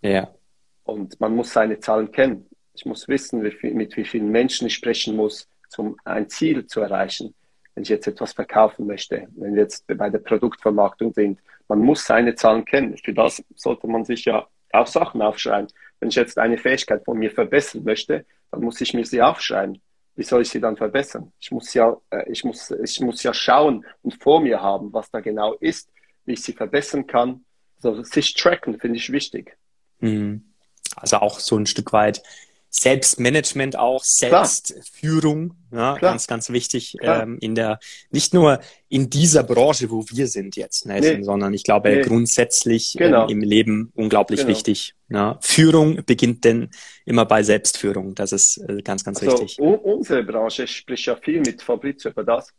Ja. 0.01 0.09
Yeah. 0.09 0.35
Und 0.83 1.19
man 1.19 1.35
muss 1.35 1.51
seine 1.51 1.79
Zahlen 1.79 2.11
kennen. 2.11 2.49
Ich 2.73 2.85
muss 2.85 3.09
wissen, 3.09 3.43
wie 3.43 3.51
viel, 3.51 3.73
mit 3.73 3.97
wie 3.97 4.05
vielen 4.05 4.29
Menschen 4.29 4.67
ich 4.67 4.75
sprechen 4.75 5.17
muss, 5.17 5.48
um 5.77 5.97
ein 6.05 6.29
Ziel 6.29 6.65
zu 6.65 6.81
erreichen. 6.81 7.35
Wenn 7.75 7.83
ich 7.83 7.89
jetzt 7.89 8.07
etwas 8.07 8.33
verkaufen 8.33 8.87
möchte, 8.87 9.27
wenn 9.35 9.55
wir 9.55 9.63
jetzt 9.63 9.85
bei 9.87 10.09
der 10.09 10.19
Produktvermarktung 10.19 11.13
sind, 11.13 11.39
man 11.67 11.79
muss 11.79 12.05
seine 12.05 12.35
Zahlen 12.35 12.65
kennen. 12.65 12.97
Für 12.97 13.13
das 13.13 13.43
sollte 13.55 13.87
man 13.87 14.05
sich 14.05 14.25
ja 14.25 14.47
auch 14.71 14.87
Sachen 14.87 15.21
aufschreiben. 15.21 15.67
Wenn 15.99 16.09
ich 16.09 16.15
jetzt 16.15 16.37
eine 16.37 16.57
Fähigkeit 16.57 17.05
von 17.05 17.17
mir 17.17 17.31
verbessern 17.31 17.83
möchte, 17.83 18.25
dann 18.51 18.61
muss 18.61 18.81
ich 18.81 18.93
mir 18.93 19.05
sie 19.05 19.21
aufschreiben 19.21 19.79
wie 20.19 20.23
soll 20.23 20.41
ich 20.41 20.49
sie 20.49 20.59
dann 20.59 20.75
verbessern? 20.75 21.31
Ich 21.39 21.49
muss 21.49 21.73
ja, 21.73 21.95
äh, 22.09 22.29
ich 22.29 22.43
muss, 22.43 22.71
ich 22.71 22.99
muss 22.99 23.23
ja 23.23 23.33
schauen 23.33 23.85
und 24.01 24.21
vor 24.21 24.41
mir 24.41 24.61
haben, 24.61 24.91
was 24.91 25.09
da 25.09 25.21
genau 25.21 25.53
ist, 25.53 25.89
wie 26.25 26.33
ich 26.33 26.43
sie 26.43 26.51
verbessern 26.51 27.07
kann. 27.07 27.45
Also 27.81 28.03
sich 28.03 28.33
tracken 28.33 28.77
finde 28.77 28.97
ich 28.97 29.13
wichtig. 29.13 29.57
Mhm. 29.99 30.43
Also 30.97 31.17
auch 31.17 31.39
so 31.39 31.55
ein 31.55 31.65
Stück 31.65 31.93
weit 31.93 32.21
Selbstmanagement 32.71 33.77
auch, 33.77 34.03
Selbstführung, 34.03 35.55
ja, 35.71 35.97
ganz, 35.97 36.27
ganz 36.27 36.51
wichtig 36.51 36.97
ähm, 37.01 37.37
in 37.41 37.55
der, 37.55 37.79
nicht 38.11 38.33
nur 38.33 38.59
in 38.89 39.09
dieser 39.09 39.43
Branche, 39.43 39.89
wo 39.89 40.05
wir 40.09 40.27
sind 40.27 40.55
jetzt, 40.55 40.85
Nathan, 40.85 41.17
nee. 41.17 41.23
sondern 41.23 41.53
ich 41.53 41.63
glaube 41.63 41.89
nee. 41.89 42.01
grundsätzlich 42.01 42.95
genau. 42.97 43.23
ähm, 43.23 43.29
im 43.29 43.41
Leben 43.41 43.91
unglaublich 43.95 44.41
genau. 44.41 44.51
wichtig. 44.51 44.93
Ja. 45.09 45.39
Führung 45.41 46.03
beginnt 46.05 46.45
denn 46.45 46.69
immer 47.05 47.25
bei 47.25 47.41
Selbstführung, 47.41 48.13
das 48.13 48.31
ist 48.31 48.57
äh, 48.57 48.81
ganz, 48.83 49.03
ganz 49.03 49.21
also, 49.23 49.33
wichtig. 49.33 49.59
Unsere 49.59 50.23
Branche 50.23 50.67
spricht 50.67 51.07
ja 51.07 51.15
viel 51.15 51.39
mit 51.41 51.63
Fabrizio 51.63 52.11
über 52.11 52.23
das. 52.23 52.53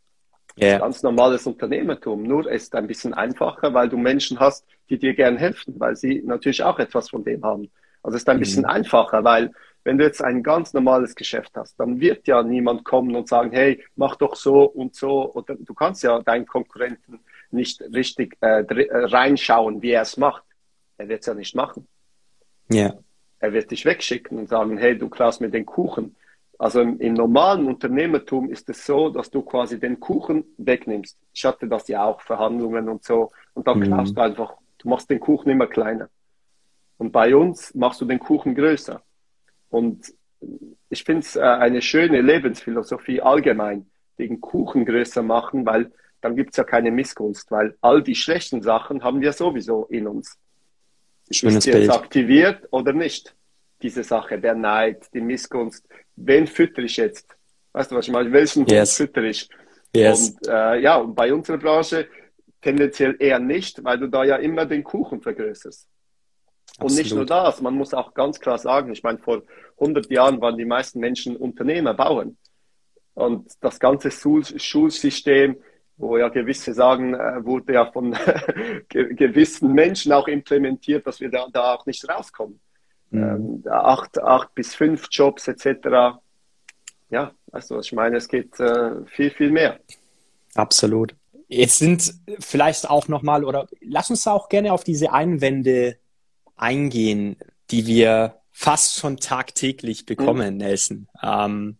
Yeah. 0.60 0.78
Ganz 0.78 1.02
normales 1.02 1.46
Unternehmertum. 1.46 2.24
Nur 2.24 2.50
ist 2.50 2.74
ein 2.74 2.88
bisschen 2.88 3.14
einfacher, 3.14 3.72
weil 3.72 3.88
du 3.88 3.96
Menschen 3.96 4.40
hast, 4.40 4.66
die 4.90 4.98
dir 4.98 5.14
gern 5.14 5.36
helfen, 5.36 5.74
weil 5.78 5.94
sie 5.94 6.22
natürlich 6.24 6.62
auch 6.62 6.78
etwas 6.80 7.08
von 7.08 7.22
dem 7.22 7.44
haben. 7.44 7.70
Also 8.02 8.16
es 8.16 8.22
ist 8.22 8.28
ein 8.28 8.36
mhm. 8.36 8.40
bisschen 8.40 8.64
einfacher, 8.64 9.22
weil 9.24 9.52
wenn 9.84 9.98
du 9.98 10.04
jetzt 10.04 10.22
ein 10.22 10.42
ganz 10.42 10.72
normales 10.72 11.14
Geschäft 11.14 11.52
hast, 11.56 11.78
dann 11.80 12.00
wird 12.00 12.26
ja 12.26 12.42
niemand 12.42 12.84
kommen 12.84 13.14
und 13.16 13.28
sagen, 13.28 13.50
hey, 13.52 13.82
mach 13.96 14.16
doch 14.16 14.36
so 14.36 14.64
und 14.64 14.94
so. 14.94 15.32
Oder 15.32 15.56
du 15.58 15.74
kannst 15.74 16.02
ja 16.02 16.20
deinen 16.20 16.46
Konkurrenten 16.46 17.20
nicht 17.50 17.80
richtig 17.94 18.36
äh, 18.40 18.62
äh 18.62 18.88
reinschauen, 19.06 19.80
wie 19.82 19.92
er 19.92 20.02
es 20.02 20.16
macht. 20.16 20.44
Er 20.98 21.08
wird 21.08 21.20
es 21.20 21.26
ja 21.26 21.34
nicht 21.34 21.54
machen. 21.54 21.86
Ja. 22.70 22.94
Er 23.38 23.52
wird 23.52 23.70
dich 23.70 23.84
wegschicken 23.86 24.38
und 24.38 24.48
sagen, 24.48 24.76
hey, 24.76 24.96
du 24.96 25.08
klaust 25.08 25.40
mir 25.40 25.48
den 25.48 25.64
Kuchen. 25.64 26.14
Also 26.58 26.82
im, 26.82 27.00
im, 27.00 27.14
normalen 27.14 27.66
Unternehmertum 27.66 28.50
ist 28.50 28.68
es 28.68 28.84
so, 28.84 29.08
dass 29.08 29.30
du 29.30 29.40
quasi 29.40 29.80
den 29.80 29.98
Kuchen 29.98 30.44
wegnimmst. 30.58 31.16
Ich 31.32 31.46
hatte 31.46 31.66
das 31.66 31.88
ja 31.88 32.04
auch, 32.04 32.20
Verhandlungen 32.20 32.86
und 32.90 33.02
so. 33.02 33.30
Und 33.54 33.66
dann 33.66 33.78
mhm. 33.78 33.84
klaust 33.84 34.14
du 34.14 34.20
einfach, 34.20 34.54
du 34.76 34.88
machst 34.90 35.08
den 35.08 35.20
Kuchen 35.20 35.50
immer 35.50 35.66
kleiner. 35.66 36.10
Und 36.98 37.12
bei 37.12 37.34
uns 37.34 37.74
machst 37.74 38.02
du 38.02 38.04
den 38.04 38.18
Kuchen 38.18 38.54
größer. 38.54 39.02
Und 39.70 40.12
ich 40.88 41.04
finde 41.04 41.20
es 41.20 41.36
äh, 41.36 41.40
eine 41.40 41.80
schöne 41.80 42.20
Lebensphilosophie 42.20 43.22
allgemein, 43.22 43.86
den 44.18 44.40
Kuchen 44.40 44.84
größer 44.84 45.22
machen, 45.22 45.64
weil 45.64 45.90
dann 46.20 46.36
gibt 46.36 46.50
es 46.50 46.56
ja 46.58 46.64
keine 46.64 46.90
Missgunst, 46.90 47.50
weil 47.50 47.76
all 47.80 48.02
die 48.02 48.14
schlechten 48.14 48.62
Sachen 48.62 49.02
haben 49.02 49.20
wir 49.20 49.32
sowieso 49.32 49.86
in 49.86 50.06
uns. 50.06 50.36
Schönes 51.30 51.66
ist 51.66 51.66
jetzt 51.66 51.90
aktiviert 51.90 52.66
oder 52.70 52.92
nicht? 52.92 53.34
Diese 53.82 54.02
Sache, 54.02 54.38
der 54.38 54.54
Neid, 54.54 55.06
die 55.14 55.20
Missgunst. 55.20 55.86
Wen 56.16 56.46
fütter 56.46 56.82
ich 56.82 56.96
jetzt? 56.96 57.26
Weißt 57.72 57.90
du, 57.90 57.96
was 57.96 58.06
ich 58.06 58.12
meine? 58.12 58.32
Welchen 58.32 58.66
yes. 58.66 58.96
fütter 58.96 59.22
ich? 59.22 59.48
Yes. 59.94 60.30
Und 60.30 60.48
äh, 60.48 60.80
ja, 60.80 60.96
und 60.96 61.14
bei 61.14 61.32
unserer 61.32 61.58
Branche 61.58 62.08
tendenziell 62.60 63.16
eher 63.18 63.38
nicht, 63.38 63.82
weil 63.82 63.98
du 63.98 64.08
da 64.08 64.24
ja 64.24 64.36
immer 64.36 64.66
den 64.66 64.84
Kuchen 64.84 65.20
vergrößerst. 65.22 65.88
Und 66.82 66.94
nicht 66.94 67.14
nur 67.14 67.26
das, 67.26 67.60
man 67.60 67.74
muss 67.74 67.94
auch 67.94 68.14
ganz 68.14 68.40
klar 68.40 68.58
sagen, 68.58 68.92
ich 68.92 69.02
meine, 69.02 69.18
vor 69.18 69.42
100 69.78 70.10
Jahren 70.10 70.40
waren 70.40 70.56
die 70.56 70.64
meisten 70.64 71.00
Menschen 71.00 71.36
Unternehmer, 71.36 71.94
Bauern. 71.94 72.36
Und 73.14 73.52
das 73.60 73.78
ganze 73.78 74.10
Schulsystem, 74.10 75.56
wo 75.96 76.16
ja 76.16 76.28
gewisse 76.28 76.72
sagen, 76.72 77.14
äh, 77.14 77.44
wurde 77.44 77.74
ja 77.74 77.90
von 77.90 78.12
gewissen 78.88 79.72
Menschen 79.72 80.12
auch 80.12 80.28
implementiert, 80.28 81.06
dass 81.06 81.20
wir 81.20 81.30
da, 81.30 81.46
da 81.52 81.74
auch 81.74 81.86
nicht 81.86 82.08
rauskommen. 82.08 82.60
Mhm. 83.10 83.62
Ähm, 83.64 83.64
acht, 83.70 84.18
acht 84.18 84.54
bis 84.54 84.74
fünf 84.74 85.08
Jobs 85.10 85.48
etc. 85.48 86.18
Ja, 87.10 87.32
was 87.46 87.70
ich 87.70 87.92
meine? 87.92 88.16
Es 88.16 88.28
geht 88.28 88.58
äh, 88.60 89.04
viel, 89.06 89.30
viel 89.30 89.50
mehr. 89.50 89.80
Absolut. 90.54 91.14
Jetzt 91.48 91.78
sind 91.78 92.14
vielleicht 92.38 92.88
auch 92.88 93.08
nochmal, 93.08 93.44
oder 93.44 93.66
lass 93.80 94.08
uns 94.10 94.26
auch 94.26 94.48
gerne 94.48 94.72
auf 94.72 94.84
diese 94.84 95.12
Einwände 95.12 95.96
eingehen, 96.60 97.36
die 97.70 97.86
wir 97.86 98.40
fast 98.52 98.98
schon 98.98 99.16
tagtäglich 99.16 100.06
bekommen, 100.06 100.54
mhm. 100.54 100.58
Nelson. 100.58 101.08
Ähm, 101.22 101.78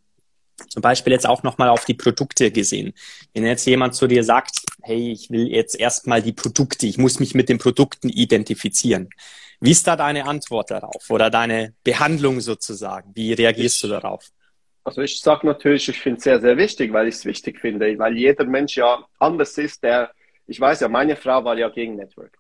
zum 0.68 0.82
Beispiel 0.82 1.12
jetzt 1.12 1.26
auch 1.26 1.42
nochmal 1.42 1.68
auf 1.68 1.84
die 1.84 1.94
Produkte 1.94 2.50
gesehen. 2.50 2.92
Wenn 3.32 3.46
jetzt 3.46 3.66
jemand 3.66 3.94
zu 3.94 4.06
dir 4.06 4.24
sagt, 4.24 4.60
hey, 4.82 5.12
ich 5.12 5.30
will 5.30 5.48
jetzt 5.48 5.78
erstmal 5.78 6.22
die 6.22 6.32
Produkte, 6.32 6.86
ich 6.86 6.98
muss 6.98 7.18
mich 7.18 7.34
mit 7.34 7.48
den 7.48 7.58
Produkten 7.58 8.08
identifizieren. 8.08 9.08
Wie 9.60 9.72
ist 9.72 9.86
da 9.86 9.96
deine 9.96 10.26
Antwort 10.26 10.70
darauf 10.70 11.10
oder 11.10 11.30
deine 11.30 11.74
Behandlung 11.84 12.40
sozusagen? 12.40 13.10
Wie 13.14 13.32
reagierst 13.32 13.76
ich, 13.76 13.82
du 13.82 13.88
darauf? 13.88 14.26
Also 14.84 15.02
ich 15.02 15.20
sage 15.20 15.46
natürlich, 15.46 15.88
ich 15.88 16.00
finde 16.00 16.18
es 16.18 16.24
sehr, 16.24 16.40
sehr 16.40 16.56
wichtig, 16.56 16.92
weil 16.92 17.08
ich 17.08 17.16
es 17.16 17.24
wichtig 17.24 17.60
finde, 17.60 17.98
weil 17.98 18.16
jeder 18.16 18.44
Mensch 18.44 18.76
ja 18.76 19.04
anders 19.18 19.58
ist. 19.58 19.82
Der, 19.82 20.10
ich 20.46 20.58
weiß 20.58 20.80
ja, 20.80 20.88
meine 20.88 21.16
Frau 21.16 21.44
war 21.44 21.58
ja 21.58 21.68
gegen 21.68 21.96
Network. 21.96 22.38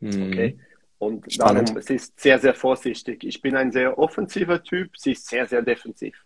Mhm. 0.00 0.28
Okay. 0.28 0.58
Und 0.98 1.32
Spannend. 1.32 1.70
darum, 1.70 1.82
sie 1.82 1.94
ist 1.94 2.18
sehr, 2.18 2.38
sehr 2.38 2.54
vorsichtig. 2.54 3.24
Ich 3.24 3.40
bin 3.40 3.56
ein 3.56 3.70
sehr 3.70 3.98
offensiver 3.98 4.62
Typ, 4.62 4.96
sie 4.96 5.12
ist 5.12 5.28
sehr, 5.28 5.46
sehr 5.46 5.62
defensiv. 5.62 6.16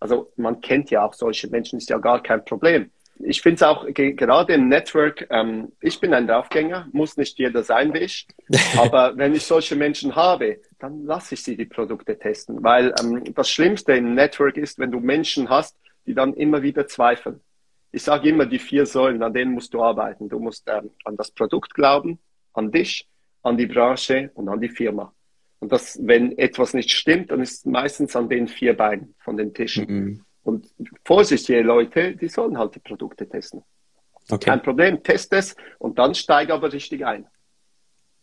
Also 0.00 0.32
man 0.36 0.60
kennt 0.60 0.90
ja 0.90 1.04
auch 1.04 1.14
solche 1.14 1.48
Menschen, 1.48 1.78
ist 1.78 1.90
ja 1.90 1.98
gar 1.98 2.22
kein 2.22 2.44
Problem. 2.44 2.90
Ich 3.20 3.42
finde 3.42 3.56
es 3.56 3.62
auch 3.62 3.86
gerade 3.86 4.54
im 4.54 4.68
Network, 4.68 5.28
ähm, 5.30 5.70
ich 5.80 6.00
bin 6.00 6.14
ein 6.14 6.26
Draufgänger, 6.26 6.88
muss 6.92 7.16
nicht 7.16 7.38
jeder 7.38 7.62
sein 7.62 7.92
wie 7.94 7.98
ich, 7.98 8.26
aber 8.78 9.16
wenn 9.16 9.34
ich 9.34 9.44
solche 9.44 9.76
Menschen 9.76 10.16
habe, 10.16 10.60
dann 10.78 11.04
lasse 11.04 11.34
ich 11.34 11.44
sie 11.44 11.56
die 11.56 11.66
Produkte 11.66 12.18
testen, 12.18 12.64
weil 12.64 12.92
ähm, 13.00 13.22
das 13.34 13.50
Schlimmste 13.50 13.92
im 13.92 14.14
Network 14.14 14.56
ist, 14.56 14.78
wenn 14.78 14.90
du 14.90 14.98
Menschen 14.98 15.50
hast, 15.50 15.76
die 16.06 16.14
dann 16.14 16.34
immer 16.34 16.62
wieder 16.62 16.88
zweifeln. 16.88 17.40
Ich 17.92 18.02
sage 18.02 18.30
immer 18.30 18.46
die 18.46 18.58
vier 18.58 18.86
Säulen, 18.86 19.22
an 19.22 19.34
denen 19.34 19.52
musst 19.52 19.74
du 19.74 19.82
arbeiten. 19.82 20.28
Du 20.28 20.40
musst 20.40 20.68
ähm, 20.68 20.90
an 21.04 21.16
das 21.16 21.30
Produkt 21.30 21.74
glauben, 21.74 22.18
an 22.54 22.72
dich, 22.72 23.06
an 23.42 23.56
die 23.56 23.66
Branche 23.66 24.30
und 24.34 24.48
an 24.48 24.60
die 24.60 24.68
Firma. 24.68 25.12
Und 25.60 25.70
das, 25.70 25.98
wenn 26.02 26.36
etwas 26.38 26.74
nicht 26.74 26.90
stimmt, 26.90 27.30
dann 27.30 27.40
ist 27.40 27.58
es 27.58 27.64
meistens 27.64 28.16
an 28.16 28.28
den 28.28 28.48
vier 28.48 28.76
Beinen 28.76 29.14
von 29.18 29.36
den 29.36 29.54
Tischen. 29.54 29.86
Mhm. 29.86 30.24
Und 30.42 30.66
vorsichtige 31.04 31.62
Leute, 31.62 32.16
die 32.16 32.28
sollen 32.28 32.58
halt 32.58 32.74
die 32.74 32.80
Produkte 32.80 33.28
testen. 33.28 33.62
Okay. 34.28 34.50
Kein 34.50 34.62
Problem, 34.62 35.02
test 35.02 35.32
es 35.32 35.56
und 35.78 35.98
dann 35.98 36.14
steig 36.14 36.50
aber 36.50 36.72
richtig 36.72 37.04
ein. 37.04 37.26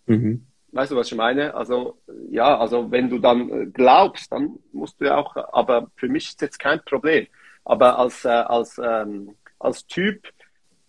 Mhm. 0.06 0.46
Weißt 0.72 0.92
du, 0.92 0.96
was 0.96 1.08
ich 1.08 1.18
meine? 1.18 1.54
Also, 1.54 2.00
ja, 2.30 2.58
also 2.58 2.92
wenn 2.92 3.10
du 3.10 3.20
dann 3.20 3.74
glaubst, 3.74 4.32
dann 4.32 4.60
musst 4.72 5.00
du 5.00 5.06
ja 5.06 5.18
auch, 5.18 5.36
aber 5.36 5.90
für 5.96 6.08
mich 6.08 6.28
ist 6.28 6.42
jetzt 6.42 6.60
kein 6.60 6.80
Problem. 6.84 7.28
Aber 7.64 7.98
als, 7.98 8.26
äh, 8.26 8.30
als, 8.30 8.80
ähm, 8.84 9.36
als 9.60 9.86
Typ, 9.88 10.28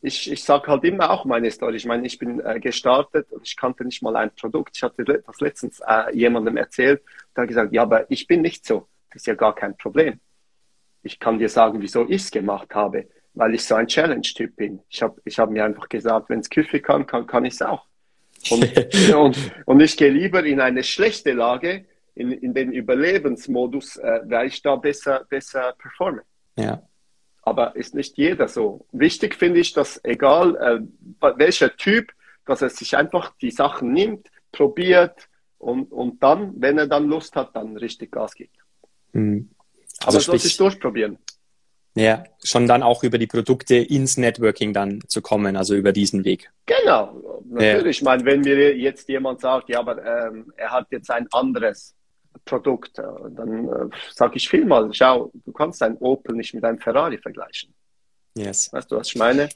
ich, 0.02 0.30
ich 0.30 0.44
sage 0.44 0.66
halt 0.68 0.84
immer 0.84 1.10
auch 1.10 1.24
meine 1.24 1.50
Story. 1.50 1.76
Ich 1.76 1.84
meine, 1.84 2.06
ich 2.06 2.18
bin 2.18 2.40
äh, 2.40 2.58
gestartet 2.58 3.30
und 3.32 3.46
ich 3.46 3.56
kannte 3.56 3.84
nicht 3.84 4.02
mal 4.02 4.16
ein 4.16 4.30
Produkt. 4.34 4.76
Ich 4.76 4.82
hatte 4.82 5.04
das 5.04 5.40
letztens 5.40 5.80
äh, 5.86 6.16
jemandem 6.16 6.56
erzählt. 6.56 7.02
Der 7.36 7.42
hat 7.42 7.48
gesagt, 7.48 7.72
ja, 7.72 7.82
aber 7.82 8.10
ich 8.10 8.26
bin 8.26 8.40
nicht 8.40 8.66
so. 8.66 8.88
Das 9.10 9.22
ist 9.22 9.26
ja 9.26 9.34
gar 9.34 9.54
kein 9.54 9.76
Problem. 9.76 10.20
Ich 11.02 11.18
kann 11.18 11.38
dir 11.38 11.48
sagen, 11.48 11.80
wieso 11.82 12.04
ich 12.04 12.22
es 12.22 12.30
gemacht 12.30 12.74
habe, 12.74 13.08
weil 13.34 13.54
ich 13.54 13.64
so 13.64 13.74
ein 13.74 13.86
Challenge-Typ 13.86 14.56
bin. 14.56 14.80
Ich 14.88 15.02
habe 15.02 15.20
ich 15.24 15.38
hab 15.38 15.50
mir 15.50 15.64
einfach 15.64 15.88
gesagt, 15.88 16.30
wenn 16.30 16.40
es 16.40 16.48
Küche 16.48 16.80
kann, 16.80 17.06
kann, 17.06 17.26
kann 17.26 17.44
ich 17.44 17.54
es 17.54 17.62
auch. 17.62 17.86
Und, 18.50 19.14
und, 19.14 19.52
und 19.66 19.80
ich 19.80 19.96
gehe 19.96 20.10
lieber 20.10 20.44
in 20.44 20.60
eine 20.60 20.82
schlechte 20.82 21.32
Lage, 21.32 21.84
in, 22.14 22.32
in 22.32 22.54
den 22.54 22.72
Überlebensmodus, 22.72 23.96
äh, 23.96 24.20
weil 24.24 24.48
ich 24.48 24.62
da 24.62 24.76
besser, 24.76 25.26
besser 25.28 25.74
performe. 25.78 26.22
Ja. 26.56 26.82
Aber 27.50 27.74
ist 27.74 27.96
nicht 27.96 28.16
jeder 28.16 28.46
so. 28.46 28.86
Wichtig 28.92 29.34
finde 29.34 29.58
ich, 29.58 29.72
dass 29.72 29.98
egal 30.04 30.54
äh, 30.54 31.32
welcher 31.36 31.76
Typ, 31.76 32.12
dass 32.46 32.62
er 32.62 32.70
sich 32.70 32.96
einfach 32.96 33.32
die 33.42 33.50
Sachen 33.50 33.92
nimmt, 33.92 34.28
probiert 34.52 35.28
und, 35.58 35.90
und 35.90 36.22
dann, 36.22 36.52
wenn 36.58 36.78
er 36.78 36.86
dann 36.86 37.08
Lust 37.08 37.34
hat, 37.34 37.56
dann 37.56 37.76
richtig 37.76 38.12
Gas 38.12 38.36
gibt. 38.36 38.56
Mhm. 39.14 39.50
Also 39.98 40.18
Aber 40.18 40.20
soll 40.20 40.38
sich 40.38 40.56
durchprobieren. 40.56 41.18
Ja, 41.96 42.22
schon 42.44 42.68
dann 42.68 42.84
auch 42.84 43.02
über 43.02 43.18
die 43.18 43.26
Produkte 43.26 43.74
ins 43.74 44.16
Networking 44.16 44.72
dann 44.72 45.00
zu 45.08 45.20
kommen, 45.20 45.56
also 45.56 45.74
über 45.74 45.90
diesen 45.90 46.24
Weg. 46.24 46.52
Genau, 46.66 47.42
natürlich. 47.46 47.82
Ja. 47.82 47.90
Ich 47.90 48.02
meine, 48.02 48.24
wenn 48.26 48.42
mir 48.42 48.76
jetzt 48.76 49.08
jemand 49.08 49.40
sagt, 49.40 49.70
ja, 49.70 49.80
aber 49.80 49.98
ähm, 50.04 50.52
er 50.56 50.70
hat 50.70 50.86
jetzt 50.92 51.10
ein 51.10 51.26
anderes 51.32 51.96
Produkt, 52.44 52.98
äh, 52.98 53.02
dann 53.30 53.68
äh, 53.68 53.96
sage 54.12 54.36
ich 54.36 54.48
vielmal, 54.48 54.92
schau, 54.92 55.30
du 55.44 55.52
kannst 55.52 55.82
ein 55.82 55.96
Opel 55.98 56.36
nicht 56.36 56.54
mit 56.54 56.64
einem 56.64 56.78
Ferrari 56.78 57.18
vergleichen. 57.18 57.72
Yes. 58.36 58.72
Weißt 58.72 58.90
du, 58.90 58.96
was 58.96 59.08
ich 59.08 59.16
meine? 59.16 59.48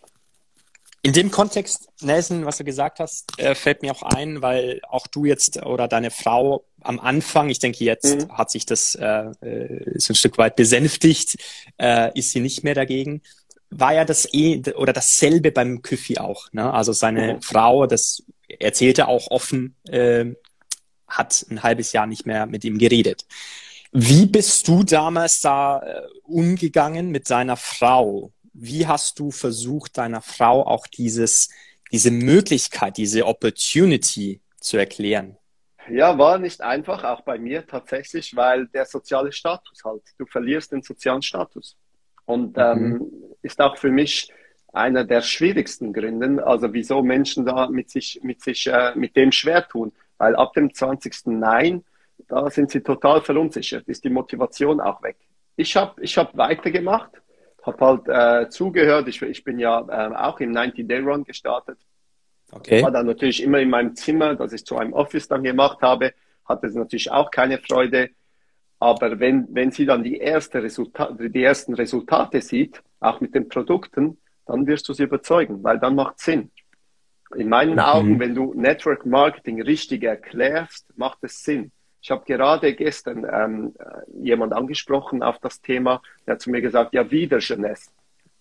In 1.05 1.13
dem 1.13 1.31
Kontext, 1.31 1.91
Nelson, 2.01 2.47
was 2.47 2.57
du 2.57 2.65
gesagt 2.65 2.99
hast, 2.99 3.39
äh, 3.39 3.55
fällt 3.55 3.83
mir 3.83 3.93
auch 3.93 4.03
ein, 4.03 4.41
weil 4.41 4.81
auch 4.89 5.07
du 5.07 5.27
jetzt 5.27 5.63
oder 5.63 5.87
deine 5.87 6.11
Frau 6.11 6.65
am 6.81 6.99
Anfang, 6.99 7.51
ich 7.51 7.59
denke, 7.59 7.85
jetzt 7.85 8.23
mhm. 8.23 8.33
hat 8.33 8.51
sich 8.51 8.65
das 8.65 8.95
äh, 8.95 9.31
äh, 9.43 9.99
so 9.99 10.13
ein 10.13 10.17
Stück 10.17 10.39
weit 10.39 10.57
besänftigt, 10.57 11.37
äh, 11.79 12.11
ist 12.19 12.31
sie 12.31 12.41
nicht 12.41 12.65
mehr 12.65 12.75
dagegen. 12.75 13.21
War 13.69 13.93
ja 13.93 14.07
das 14.07 14.33
eh 14.33 14.63
oder 14.77 14.95
dasselbe 14.95 15.53
beim 15.53 15.83
Küffi 15.83 16.17
auch. 16.17 16.51
Ne? 16.53 16.73
Also 16.73 16.95
seine 16.95 17.35
mhm. 17.35 17.43
Frau, 17.43 17.87
das 17.87 18.23
erzählte 18.49 19.07
auch 19.07 19.31
offen, 19.31 19.77
äh, 19.87 20.35
hat 21.07 21.47
ein 21.51 21.63
halbes 21.63 21.93
Jahr 21.93 22.07
nicht 22.07 22.27
mehr 22.27 22.47
mit 22.47 22.65
ihm 22.65 22.79
geredet. 22.79 23.27
Wie 23.93 24.27
bist 24.27 24.67
du 24.67 24.83
damals 24.83 25.41
da 25.41 25.81
äh, 25.81 26.03
umgegangen 26.25 27.11
mit 27.11 27.29
seiner 27.29 27.57
Frau? 27.57 28.33
wie 28.55 28.87
hast 28.87 29.19
du 29.19 29.31
versucht, 29.31 29.99
deiner 29.99 30.23
Frau 30.23 30.65
auch 30.67 30.87
dieses, 30.87 31.51
diese 31.93 32.11
Möglichkeit, 32.11 32.97
diese 32.97 33.27
Opportunity 33.27 34.41
zu 34.61 34.79
erklären? 34.79 35.37
Ja, 35.91 36.17
war 36.17 36.39
nicht 36.39 36.63
einfach, 36.63 37.05
auch 37.05 37.21
bei 37.23 37.39
mir 37.39 37.67
tatsächlich, 37.67 38.35
weil 38.35 38.69
der 38.69 38.87
soziale 38.87 39.33
Status 39.33 39.85
halt, 39.85 40.03
du 40.17 40.25
verlierst 40.25 40.73
den 40.73 40.83
sozialen 40.83 41.21
Status. 41.21 41.77
Und 42.25 42.57
mhm. 42.57 42.63
ähm, 42.63 43.13
ist 43.43 43.61
auch 43.61 43.77
für 43.77 43.91
mich 43.91 44.33
einer 44.73 45.05
der 45.05 45.21
schwierigsten 45.21 45.93
Gründe, 45.93 46.47
also 46.47 46.73
wieso 46.73 47.03
Menschen 47.03 47.45
da 47.45 47.69
mit 47.69 47.91
sich, 47.91 48.21
mit 48.23 48.41
sich, 48.41 48.67
äh, 48.67 48.95
mit 48.95 49.15
dem 49.15 49.31
schwer 49.31 49.69
tun. 49.69 49.93
Weil 50.25 50.37
ab 50.37 50.55
dem 50.55 50.73
20. 50.73 51.27
Nein, 51.27 51.85
da 52.29 52.49
sind 52.49 52.71
sie 52.71 52.81
total 52.81 53.21
verunsichert, 53.21 53.87
ist 53.87 54.05
die 54.05 54.09
Motivation 54.09 54.81
auch 54.81 55.03
weg. 55.03 55.19
Ich 55.55 55.77
habe 55.77 56.01
ich 56.01 56.17
hab 56.17 56.35
weitergemacht, 56.35 57.11
habe 57.63 57.87
halt 57.87 58.09
äh, 58.09 58.49
zugehört. 58.49 59.07
Ich, 59.09 59.21
ich 59.21 59.45
bin 59.45 59.59
ja 59.59 59.81
äh, 59.81 60.15
auch 60.15 60.41
im 60.41 60.53
90-Day-Run 60.53 61.25
gestartet. 61.25 61.77
Okay. 62.51 62.83
War 62.83 62.91
dann 62.91 63.05
natürlich 63.05 63.43
immer 63.43 63.59
in 63.59 63.69
meinem 63.69 63.95
Zimmer, 63.97 64.35
das 64.35 64.55
ich 64.55 64.65
zu 64.65 64.79
einem 64.79 64.95
Office 64.95 65.29
dann 65.29 65.43
gemacht 65.43 65.83
habe, 65.83 66.15
hatte 66.47 66.69
es 66.69 66.75
natürlich 66.75 67.11
auch 67.11 67.31
keine 67.31 67.59
Freude. 67.59 68.09
Aber 68.79 69.21
wenn, 69.21 69.47
wenn 69.51 69.73
sie 69.73 69.85
dann 69.85 70.03
die, 70.03 70.17
erste 70.17 70.63
Resultat, 70.63 71.19
die 71.19 71.45
ersten 71.45 71.75
Resultate 71.75 72.41
sieht, 72.41 72.83
auch 72.99 73.21
mit 73.21 73.35
den 73.35 73.51
Produkten, 73.51 74.17
dann 74.47 74.67
wirst 74.67 74.89
du 74.89 74.95
sie 74.95 75.03
überzeugen, 75.03 75.63
weil 75.63 75.79
dann 75.79 75.95
macht 75.95 76.19
Sinn. 76.19 76.51
In 77.37 77.49
meinen 77.49 77.75
mhm. 77.75 77.79
Augen, 77.81 78.21
wenn 78.21 78.35
du 78.35 78.55
Network 78.55 79.07
Marketing 79.07 79.63
richtig 79.63 80.05
erklärst, 80.05 80.87
macht 80.97 81.19
es 81.23 81.43
Sinn. 81.43 81.73
Ich 82.01 82.11
habe 82.11 82.25
gerade 82.27 82.75
gestern 82.75 83.27
ähm, 83.31 83.75
jemand 84.13 84.53
angesprochen 84.53 85.23
auf 85.23 85.39
das 85.39 85.63
Thema, 85.63 86.03
der 86.27 86.35
hat 86.35 86.43
zu 86.43 86.51
mir 86.51 86.61
gesagt, 86.61 86.93
ja, 86.93 87.11
wieder 87.11 87.39
Jeunesse. 87.39 87.91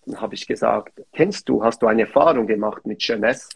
Dann 0.04 0.20
habe 0.20 0.34
ich 0.34 0.46
gesagt, 0.46 1.00
kennst 1.14 1.48
du, 1.48 1.64
hast 1.64 1.80
du 1.80 1.86
eine 1.86 2.02
Erfahrung 2.02 2.46
gemacht 2.46 2.84
mit 2.84 3.02
Jeunesse? 3.02 3.48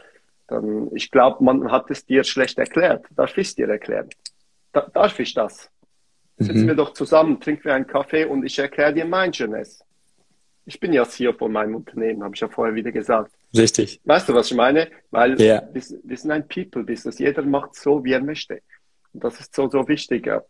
Dann, 0.47 0.89
ich 0.95 1.11
glaube, 1.11 1.45
man 1.45 1.71
hat 1.71 1.91
es 1.91 2.07
dir 2.07 2.25
schlecht 2.25 2.59
erklärt. 2.59 3.05
Darf 3.15 3.37
ich 3.37 3.49
es 3.49 3.55
dir 3.55 3.69
erklären? 3.69 4.09
Da, 4.73 4.89
darf 4.93 5.19
ich 5.21 5.35
das? 5.35 5.71
Sitzen 6.39 6.63
mhm. 6.63 6.69
wir 6.69 6.75
doch 6.75 6.93
zusammen, 6.95 7.41
trinken 7.41 7.65
wir 7.65 7.75
einen 7.75 7.87
Kaffee 7.87 8.25
und 8.25 8.45
ich 8.45 8.59
erkläre 8.59 8.95
dir 8.95 9.05
mein 9.05 9.33
Jeunesse. 9.33 9.85
Ich 10.65 10.81
bin 10.81 10.93
ja 10.93 11.05
CEO 11.05 11.33
von 11.33 11.53
meinem 11.53 11.75
Unternehmen, 11.75 12.23
habe 12.23 12.35
ich 12.35 12.41
ja 12.41 12.49
vorher 12.49 12.75
wieder 12.75 12.93
gesagt. 12.93 13.33
Richtig. 13.57 14.01
Weißt 14.05 14.29
du, 14.29 14.35
was 14.35 14.51
ich 14.51 14.57
meine? 14.57 14.91
Weil 15.11 15.41
yeah. 15.41 15.69
wir, 15.73 15.83
wir 16.05 16.17
sind 16.17 16.31
ein 16.31 16.47
People-Business. 16.47 17.19
Jeder 17.19 17.43
macht 17.43 17.75
so, 17.75 18.05
wie 18.05 18.13
er 18.13 18.23
möchte. 18.23 18.61
Und 19.13 19.25
das 19.25 19.41
ist 19.41 19.55
so, 19.55 19.69
so 19.71 19.89
wichtig. 19.89 20.27
Ja. 20.27 20.43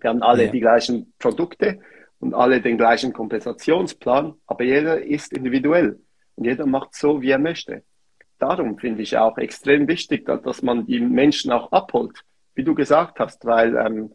Wir 0.00 0.10
haben 0.10 0.22
alle 0.22 0.44
ja. 0.44 0.50
die 0.50 0.60
gleichen 0.60 1.14
Produkte 1.18 1.80
und 2.18 2.34
alle 2.34 2.60
den 2.60 2.76
gleichen 2.76 3.12
Kompensationsplan, 3.12 4.34
aber 4.46 4.64
jeder 4.64 5.02
ist 5.02 5.32
individuell 5.32 5.98
und 6.34 6.44
jeder 6.44 6.66
macht 6.66 6.94
so, 6.94 7.20
wie 7.22 7.30
er 7.30 7.38
möchte. 7.38 7.82
Darum 8.38 8.78
finde 8.78 9.02
ich 9.02 9.16
auch 9.16 9.38
extrem 9.38 9.88
wichtig, 9.88 10.26
dass 10.26 10.62
man 10.62 10.86
die 10.86 11.00
Menschen 11.00 11.52
auch 11.52 11.72
abholt, 11.72 12.22
wie 12.54 12.64
du 12.64 12.74
gesagt 12.74 13.18
hast, 13.18 13.44
weil 13.46 13.76
ähm, 13.76 14.12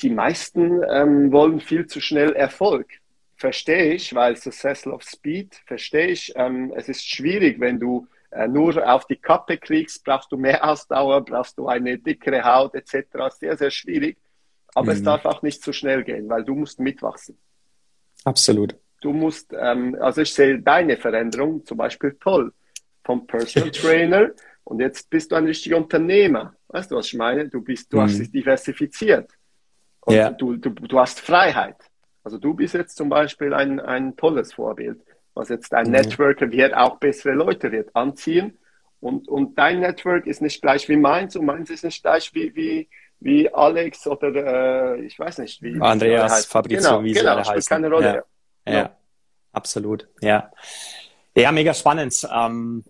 die 0.00 0.10
meisten 0.10 0.82
ähm, 0.90 1.32
wollen 1.32 1.60
viel 1.60 1.86
zu 1.86 2.00
schnell 2.00 2.32
Erfolg. 2.32 2.88
Verstehe 3.36 3.94
ich, 3.94 4.14
weil 4.14 4.36
Success 4.36 4.86
of 4.86 5.02
Speed, 5.02 5.54
verstehe 5.66 6.08
ich. 6.08 6.32
Ähm, 6.36 6.72
es 6.76 6.88
ist 6.88 7.06
schwierig, 7.08 7.58
wenn 7.58 7.80
du 7.80 8.06
äh, 8.30 8.48
nur 8.48 8.86
auf 8.88 9.06
die 9.06 9.16
Kappe 9.16 9.58
kriegst, 9.58 10.04
brauchst 10.04 10.30
du 10.32 10.36
mehr 10.36 10.64
Ausdauer, 10.68 11.24
brauchst 11.24 11.58
du 11.58 11.66
eine 11.66 11.98
dickere 11.98 12.44
Haut 12.44 12.74
etc. 12.74 13.06
Sehr, 13.38 13.56
sehr 13.56 13.70
schwierig. 13.70 14.18
Aber 14.74 14.86
mhm. 14.86 14.98
es 14.98 15.02
darf 15.02 15.24
auch 15.24 15.42
nicht 15.42 15.62
zu 15.62 15.72
schnell 15.72 16.04
gehen, 16.04 16.28
weil 16.28 16.44
du 16.44 16.54
musst 16.54 16.80
mitwachsen. 16.80 17.38
Absolut. 18.24 18.76
Du 19.00 19.12
musst, 19.12 19.52
ähm, 19.52 19.96
also 20.00 20.22
ich 20.22 20.32
sehe 20.32 20.60
deine 20.60 20.96
Veränderung 20.96 21.64
zum 21.64 21.78
Beispiel 21.78 22.16
toll. 22.20 22.52
Vom 23.04 23.26
Personal 23.26 23.70
Trainer 23.72 24.30
und 24.64 24.80
jetzt 24.80 25.10
bist 25.10 25.30
du 25.30 25.36
ein 25.36 25.44
richtiger 25.44 25.76
Unternehmer. 25.76 26.56
Weißt 26.68 26.90
du, 26.90 26.96
was 26.96 27.06
ich 27.06 27.14
meine? 27.14 27.48
Du 27.48 27.60
bist, 27.60 27.92
du 27.92 27.98
mhm. 27.98 28.02
hast 28.02 28.18
dich 28.18 28.30
diversifiziert. 28.30 29.30
Und 30.00 30.14
yeah. 30.14 30.30
du, 30.30 30.56
du, 30.56 30.70
du 30.70 30.98
hast 30.98 31.20
Freiheit. 31.20 31.76
Also 32.24 32.38
du 32.38 32.54
bist 32.54 32.74
jetzt 32.74 32.96
zum 32.96 33.10
Beispiel 33.10 33.54
ein, 33.54 33.78
ein 33.78 34.16
tolles 34.16 34.54
Vorbild. 34.54 35.00
Was 35.34 35.48
jetzt 35.48 35.74
ein 35.74 35.86
mhm. 35.86 35.92
Networker 35.92 36.50
wird, 36.50 36.74
auch 36.74 36.98
bessere 36.98 37.34
Leute 37.34 37.70
wird 37.70 37.94
anziehen. 37.94 38.58
Und, 39.00 39.28
und 39.28 39.58
dein 39.58 39.80
Network 39.80 40.26
ist 40.26 40.40
nicht 40.40 40.62
gleich 40.62 40.88
wie 40.88 40.96
meins 40.96 41.36
und 41.36 41.44
meins 41.44 41.68
ist 41.68 41.84
nicht 41.84 42.02
gleich 42.02 42.32
wie, 42.34 42.54
wie, 42.54 42.88
wie 43.20 43.52
Alex 43.52 44.06
oder 44.06 44.94
äh, 44.96 45.00
ich 45.04 45.18
weiß 45.18 45.38
nicht, 45.38 45.60
wie. 45.60 45.78
Andreas, 45.78 46.46
Fabrizio, 46.46 46.90
genau, 46.90 47.04
wie 47.04 47.12
sie 47.12 47.20
genau, 47.20 47.32
alle 47.32 47.44
heißen. 47.44 47.68
keine 47.68 47.90
Rolle. 47.90 48.24
Ja, 48.66 48.72
ja. 48.72 48.78
ja, 48.78 48.96
absolut. 49.52 50.08
Ja. 50.22 50.50
Ja, 51.36 51.52
mega 51.52 51.74
spannend. 51.74 52.26
Ähm, 52.32 52.84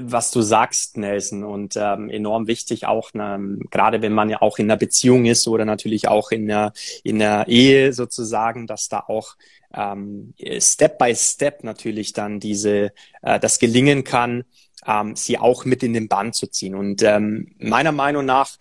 was 0.00 0.30
du 0.30 0.42
sagst, 0.42 0.96
Nelson, 0.96 1.42
und 1.42 1.74
ähm, 1.76 2.10
enorm 2.10 2.46
wichtig 2.46 2.86
auch, 2.86 3.14
ne, 3.14 3.58
gerade 3.70 4.02
wenn 4.02 4.12
man 4.12 4.28
ja 4.28 4.42
auch 4.42 4.58
in 4.58 4.66
einer 4.66 4.76
Beziehung 4.76 5.24
ist 5.24 5.48
oder 5.48 5.64
natürlich 5.64 6.08
auch 6.08 6.30
in 6.30 6.46
der, 6.46 6.72
in 7.02 7.18
der 7.18 7.48
Ehe 7.48 7.92
sozusagen, 7.92 8.66
dass 8.66 8.88
da 8.88 9.00
auch 9.00 9.36
ähm, 9.72 10.34
Step 10.58 10.98
by 10.98 11.14
Step 11.14 11.64
natürlich 11.64 12.12
dann 12.12 12.40
diese, 12.40 12.92
äh, 13.22 13.40
das 13.40 13.58
gelingen 13.58 14.04
kann, 14.04 14.44
ähm, 14.86 15.16
sie 15.16 15.38
auch 15.38 15.64
mit 15.64 15.82
in 15.82 15.92
den 15.92 16.08
Bann 16.08 16.32
zu 16.32 16.46
ziehen. 16.46 16.74
Und 16.74 17.02
ähm, 17.02 17.54
meiner 17.58 17.92
Meinung 17.92 18.24
nach 18.24 18.56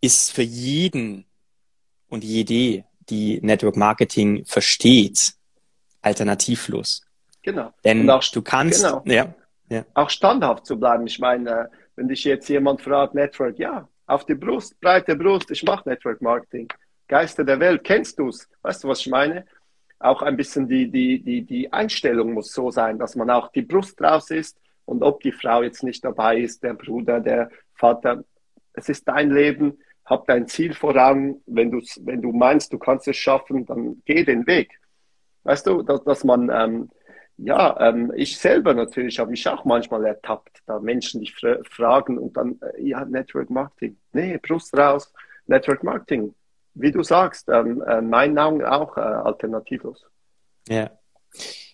ist 0.00 0.32
für 0.32 0.42
jeden 0.42 1.26
und 2.08 2.24
jede, 2.24 2.84
die 3.08 3.40
Network 3.42 3.76
Marketing 3.76 4.44
versteht, 4.46 5.34
alternativlos. 6.02 7.02
Genau. 7.42 7.72
Denn 7.84 8.08
auch, 8.10 8.24
du 8.24 8.42
kannst, 8.42 8.82
genau. 8.82 9.02
ja, 9.06 9.34
ja. 9.68 9.84
auch 9.94 10.10
standhaft 10.10 10.66
zu 10.66 10.78
bleiben. 10.78 11.06
Ich 11.06 11.18
meine, 11.18 11.70
wenn 11.96 12.08
dich 12.08 12.24
jetzt 12.24 12.48
jemand 12.48 12.82
fragt, 12.82 13.14
Network, 13.14 13.58
ja, 13.58 13.88
auf 14.06 14.24
die 14.24 14.34
Brust, 14.34 14.80
breite 14.80 15.16
Brust, 15.16 15.50
ich 15.50 15.62
mache 15.64 15.88
Network 15.88 16.22
Marketing. 16.22 16.68
Geister 17.08 17.44
der 17.44 17.60
Welt, 17.60 17.84
kennst 17.84 18.18
du's? 18.18 18.48
Weißt 18.62 18.84
du, 18.84 18.88
was 18.88 19.00
ich 19.00 19.08
meine? 19.08 19.46
Auch 19.98 20.22
ein 20.22 20.36
bisschen 20.36 20.68
die, 20.68 20.90
die, 20.90 21.22
die, 21.22 21.42
die 21.42 21.72
Einstellung 21.72 22.32
muss 22.32 22.52
so 22.52 22.70
sein, 22.70 22.98
dass 22.98 23.16
man 23.16 23.30
auch 23.30 23.50
die 23.50 23.62
Brust 23.62 24.00
raus 24.00 24.30
ist 24.30 24.58
und 24.84 25.02
ob 25.02 25.20
die 25.20 25.32
Frau 25.32 25.62
jetzt 25.62 25.82
nicht 25.82 26.04
dabei 26.04 26.38
ist, 26.38 26.62
der 26.62 26.74
Bruder, 26.74 27.20
der 27.20 27.50
Vater, 27.74 28.24
es 28.72 28.88
ist 28.88 29.08
dein 29.08 29.30
Leben, 29.30 29.78
hab 30.04 30.26
dein 30.26 30.46
Ziel 30.46 30.74
voran. 30.74 31.36
Wenn 31.46 31.70
du, 31.70 31.80
wenn 32.00 32.22
du 32.22 32.32
meinst, 32.32 32.72
du 32.72 32.78
kannst 32.78 33.08
es 33.08 33.16
schaffen, 33.16 33.66
dann 33.66 34.02
geh 34.04 34.24
den 34.24 34.46
Weg. 34.46 34.78
Weißt 35.42 35.66
du, 35.66 35.82
dass, 35.82 36.04
dass 36.04 36.24
man, 36.24 36.50
ähm, 36.50 36.90
ja, 37.38 37.76
ähm, 37.80 38.12
ich 38.16 38.38
selber 38.38 38.72
natürlich 38.74 39.18
habe 39.18 39.30
mich 39.30 39.46
auch 39.48 39.64
manchmal 39.64 40.04
ertappt, 40.06 40.62
da 40.66 40.78
Menschen 40.80 41.20
dich 41.20 41.34
fra 41.34 41.58
fragen 41.70 42.18
und 42.18 42.36
dann, 42.36 42.58
äh, 42.60 42.82
ja, 42.82 43.04
Network 43.04 43.50
Marketing. 43.50 43.98
Nee, 44.12 44.38
Brust 44.38 44.76
raus, 44.76 45.12
Network 45.46 45.84
Marketing. 45.84 46.34
Wie 46.74 46.92
du 46.92 47.02
sagst, 47.02 47.48
ähm, 47.48 47.82
äh, 47.86 48.00
mein 48.00 48.38
Augen 48.38 48.64
auch 48.64 48.96
äh, 48.96 49.00
alternativlos. 49.00 50.06
Ja. 50.68 50.90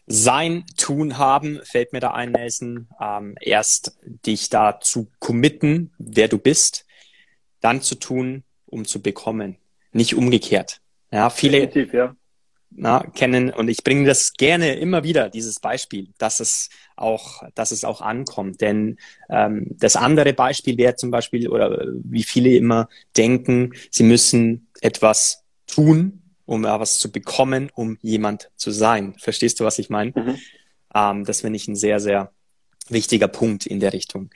Sein, 0.06 0.64
Tun, 0.76 1.18
Haben 1.18 1.60
fällt 1.62 1.92
mir 1.92 2.00
da 2.00 2.12
ein, 2.12 2.32
Nelson. 2.32 2.88
Ähm, 3.00 3.36
erst 3.40 3.98
dich 4.04 4.50
da 4.50 4.80
zu 4.80 5.10
committen, 5.20 5.92
wer 5.98 6.28
du 6.28 6.38
bist, 6.38 6.86
dann 7.60 7.82
zu 7.82 7.94
tun, 7.94 8.42
um 8.66 8.84
zu 8.84 9.00
bekommen. 9.00 9.58
Nicht 9.92 10.16
umgekehrt. 10.16 10.80
Ja, 11.12 11.30
viele 11.30 11.70
ja. 11.92 12.16
Na, 12.74 13.00
kennen 13.14 13.50
und 13.50 13.68
ich 13.68 13.84
bringe 13.84 14.06
das 14.06 14.32
gerne 14.32 14.74
immer 14.76 15.04
wieder, 15.04 15.28
dieses 15.28 15.60
Beispiel, 15.60 16.08
dass 16.18 16.40
es 16.40 16.70
auch, 16.96 17.42
dass 17.54 17.70
es 17.70 17.84
auch 17.84 18.00
ankommt. 18.00 18.60
Denn 18.60 18.98
ähm, 19.28 19.66
das 19.70 19.96
andere 19.96 20.32
Beispiel 20.32 20.78
wäre 20.78 20.96
zum 20.96 21.10
Beispiel, 21.10 21.48
oder 21.48 21.86
wie 22.02 22.22
viele 22.22 22.54
immer 22.56 22.88
denken, 23.16 23.74
sie 23.90 24.04
müssen 24.04 24.68
etwas 24.80 25.44
tun, 25.66 26.22
um 26.46 26.64
etwas 26.64 26.98
zu 26.98 27.12
bekommen, 27.12 27.70
um 27.74 27.98
jemand 28.00 28.50
zu 28.56 28.70
sein. 28.70 29.14
Verstehst 29.18 29.60
du, 29.60 29.64
was 29.64 29.78
ich 29.78 29.90
meine? 29.90 30.12
Mhm. 30.14 30.38
Ähm, 30.94 31.24
das 31.24 31.42
finde 31.42 31.56
ich 31.56 31.68
ein 31.68 31.76
sehr, 31.76 32.00
sehr 32.00 32.32
wichtiger 32.88 33.28
Punkt 33.28 33.66
in 33.66 33.80
der 33.80 33.92
Richtung. 33.92 34.30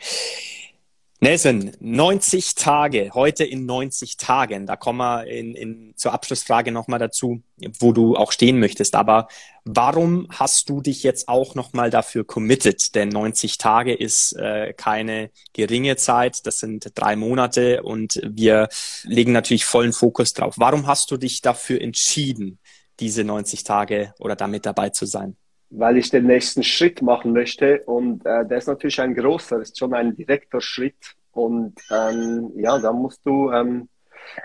Nelson, 1.21 1.73
90 1.81 2.57
Tage, 2.57 3.11
heute 3.15 3.45
in 3.45 3.65
90 3.65 4.19
Tagen. 4.19 4.67
Da 4.67 4.77
kommen 4.77 4.99
wir 4.99 5.27
in, 5.27 5.55
in, 5.55 5.95
zur 5.97 6.13
Abschlussfrage 6.13 6.73
nochmal 6.73 6.99
dazu, 6.99 7.43
wo 7.79 7.93
du 7.93 8.17
auch 8.17 8.33
stehen 8.33 8.61
möchtest. 8.61 8.95
Aber 8.95 9.29
warum 9.65 10.29
hast 10.31 10.69
du 10.69 10.83
dich 10.83 11.03
jetzt 11.03 11.29
auch 11.29 11.55
nochmal 11.55 11.89
dafür 11.89 12.27
committed? 12.27 12.95
Denn 12.95 13.09
90 13.09 13.57
Tage 13.57 13.95
ist 13.95 14.35
äh, 14.35 14.75
keine 14.75 15.31
geringe 15.55 15.97
Zeit. 15.97 16.47
Das 16.47 16.59
sind 16.59 16.93
drei 16.95 17.17
Monate 17.17 17.83
und 17.83 18.21
wir 18.23 18.69
legen 19.05 19.33
natürlich 19.33 19.65
vollen 19.65 19.95
Fokus 19.95 20.35
drauf. 20.35 20.57
Warum 20.59 20.87
hast 20.87 21.11
du 21.11 21.17
dich 21.17 21.41
dafür 21.41 21.81
entschieden, 21.81 22.59
diese 23.01 23.25
90 23.25 23.65
Tage 23.65 24.13
oder 24.19 24.37
damit 24.37 24.67
dabei 24.67 24.91
zu 24.91 25.07
sein? 25.07 25.39
Weil 25.71 25.97
ich 25.97 26.11
den 26.11 26.27
nächsten 26.27 26.63
Schritt 26.63 27.03
machen 27.03 27.33
möchte. 27.33 27.83
Und 27.87 28.25
äh, 28.25 28.47
der 28.47 28.59
ist 28.59 28.69
natürlich 28.69 29.01
ein 29.01 29.15
großer, 29.15 29.61
ist 29.61 29.79
schon 29.79 29.95
ein 29.95 30.15
direkter 30.15 30.61
Schritt. 30.61 31.15
Und 31.33 31.75
ähm, 31.91 32.53
ja, 32.57 32.79
da 32.79 32.93
musst 32.93 33.21
du 33.25 33.51
ähm, 33.51 33.89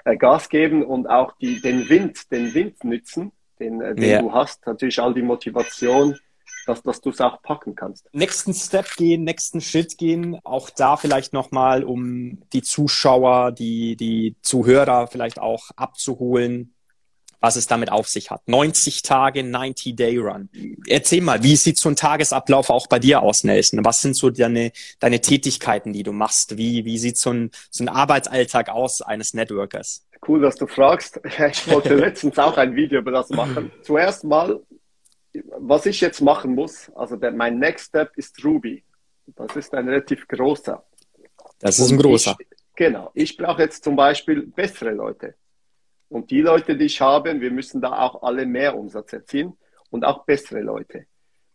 äh, 0.06 0.18
Gas 0.18 0.50
geben 0.50 0.84
und 0.84 1.08
auch 1.08 1.34
die, 1.38 1.62
den 1.62 1.88
Wind, 1.90 2.32
den 2.32 2.54
Wind 2.54 2.84
nützen, 2.84 3.32
den, 3.60 3.82
äh, 3.82 3.96
den 3.96 4.10
ja. 4.10 4.22
du 4.22 4.34
hast. 4.34 4.66
Natürlich 4.66 5.00
all 5.00 5.14
die 5.14 5.22
Motivation, 5.22 6.18
dass, 6.66 6.82
dass 6.84 7.02
du 7.02 7.12
es 7.12 7.22
auch 7.22 7.42
packen 7.42 7.76
kannst. 7.76 8.08
Nächsten 8.14 8.54
Step 8.54 8.96
gehen, 8.96 9.24
nächsten 9.24 9.62
Schritt 9.62 9.98
gehen. 9.98 10.40
Auch 10.44 10.70
da 10.70 10.98
vielleicht 10.98 11.34
nochmal, 11.34 11.84
um 11.84 12.42
die 12.52 12.62
Zuschauer, 12.62 13.52
die, 13.52 13.96
die 13.96 14.36
Zuhörer 14.42 15.08
vielleicht 15.08 15.40
auch 15.40 15.72
abzuholen 15.76 16.74
was 17.42 17.56
es 17.56 17.68
damit 17.68 17.92
auf 17.92 18.08
sich 18.08 18.32
hat. 18.32 18.48
90 18.48 19.02
Tage, 19.02 19.42
90-Day-Run. 19.42 20.50
Erzähl 20.88 21.22
mal, 21.22 21.44
wie 21.44 21.56
sieht 21.56 21.78
so 21.78 21.90
ein 21.90 21.96
Tagesablauf 21.96 22.70
auch 22.70 22.88
bei 22.88 23.00
dir 23.00 23.22
aus, 23.22 23.44
Nelson? 23.44 23.84
Was 23.84 24.02
sind 24.02 24.16
so 24.16 24.30
deine, 24.30 24.72
deine 25.00 25.20
Tätigkeiten, 25.20 25.92
die 25.92 26.04
du 26.04 26.14
machst? 26.14 26.58
Wie, 26.58 26.86
wie 26.86 27.00
sieht 27.00 27.18
so 27.18 27.32
ein, 27.32 27.52
so 27.72 27.84
ein 27.84 27.90
Arbeitsalltag 27.90 28.70
aus 28.70 29.02
eines 29.02 29.34
Networkers? 29.34 30.06
Cool, 30.26 30.42
dass 30.42 30.56
du 30.56 30.68
fragst. 30.68 31.20
Ich 31.52 31.68
wollte 31.68 31.96
letztens 31.96 32.38
auch 32.38 32.58
ein 32.58 32.76
Video 32.76 33.00
über 33.00 33.12
das 33.12 33.30
machen. 33.32 33.72
Zuerst 33.82 34.24
mal, 34.24 34.62
was 35.58 35.88
ich 35.88 36.00
jetzt 36.00 36.22
machen 36.22 36.54
muss, 36.54 36.92
also 36.96 37.16
der, 37.16 37.32
mein 37.32 37.58
Next 37.58 37.88
Step 37.88 38.12
ist 38.18 38.44
Ruby. 38.46 38.84
Das 39.36 39.56
ist 39.56 39.74
ein 39.74 39.88
relativ 39.90 40.28
großer. 40.28 40.84
Das 41.60 41.80
ist 41.80 41.92
ein 41.92 41.98
großer. 41.98 42.36
Ich, 42.40 42.48
genau. 42.76 43.10
Ich 43.16 43.36
brauche 43.36 43.64
jetzt 43.64 43.84
zum 43.84 43.96
Beispiel 43.96 44.46
bessere 44.46 44.92
Leute. 44.92 45.36
Und 46.12 46.30
die 46.30 46.42
Leute, 46.42 46.76
die 46.76 46.86
ich 46.86 47.00
habe, 47.00 47.40
wir 47.40 47.52
müssen 47.52 47.80
da 47.80 48.02
auch 48.02 48.22
alle 48.22 48.46
mehr 48.46 48.78
Umsatz 48.78 49.14
erzielen 49.14 49.54
und 49.92 50.04
auch 50.04 50.26
bessere 50.26 50.60
Leute. 50.60 51.06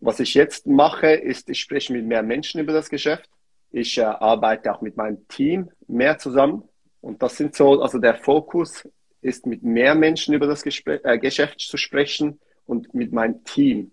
Was 0.00 0.18
ich 0.18 0.32
jetzt 0.32 0.66
mache, 0.66 1.08
ist, 1.08 1.50
ich 1.50 1.60
spreche 1.60 1.92
mit 1.92 2.06
mehr 2.06 2.22
Menschen 2.22 2.62
über 2.62 2.72
das 2.72 2.88
Geschäft. 2.88 3.28
Ich 3.70 3.98
äh, 3.98 4.04
arbeite 4.04 4.72
auch 4.72 4.80
mit 4.80 4.96
meinem 4.96 5.28
Team 5.28 5.70
mehr 5.86 6.16
zusammen. 6.16 6.62
Und 7.02 7.22
das 7.22 7.36
sind 7.36 7.54
so, 7.54 7.82
also 7.82 7.98
der 7.98 8.14
Fokus 8.14 8.88
ist, 9.20 9.44
mit 9.44 9.62
mehr 9.62 9.94
Menschen 9.94 10.32
über 10.32 10.46
das 10.46 10.62
Gespräch, 10.62 11.02
äh, 11.04 11.18
Geschäft 11.18 11.60
zu 11.60 11.76
sprechen 11.76 12.40
und 12.64 12.94
mit 12.94 13.12
meinem 13.12 13.44
Team 13.44 13.90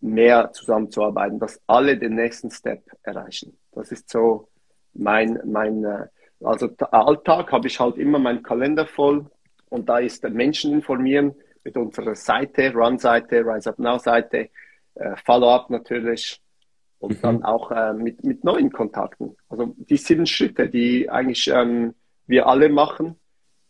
mehr 0.00 0.52
zusammenzuarbeiten, 0.52 1.40
dass 1.40 1.60
alle 1.66 1.98
den 1.98 2.14
nächsten 2.14 2.52
Step 2.52 2.84
erreichen. 3.02 3.58
Das 3.72 3.90
ist 3.90 4.08
so 4.08 4.48
mein, 4.94 5.40
mein, 5.44 5.82
äh, 5.82 6.06
also 6.44 6.68
Alltag 6.92 7.50
habe 7.50 7.66
ich 7.66 7.80
halt 7.80 7.98
immer 7.98 8.20
meinen 8.20 8.44
Kalender 8.44 8.86
voll 8.86 9.28
und 9.70 9.88
da 9.88 9.98
ist 9.98 10.22
Menschen 10.24 10.74
informieren 10.74 11.34
mit 11.64 11.76
unserer 11.76 12.14
Seite, 12.14 12.72
Run-Seite, 12.74 13.44
Rise 13.44 13.70
Up 13.70 13.78
Now-Seite, 13.78 14.50
äh, 14.94 15.16
Follow-up 15.24 15.70
natürlich 15.70 16.40
und 16.98 17.12
mhm. 17.12 17.22
dann 17.22 17.42
auch 17.44 17.70
äh, 17.70 17.94
mit, 17.94 18.22
mit 18.24 18.44
neuen 18.44 18.70
Kontakten. 18.70 19.36
Also 19.48 19.74
die 19.76 19.96
sieben 19.96 20.26
Schritte, 20.26 20.68
die 20.68 21.08
eigentlich 21.08 21.48
ähm, 21.48 21.94
wir 22.26 22.46
alle 22.46 22.68
machen. 22.68 23.16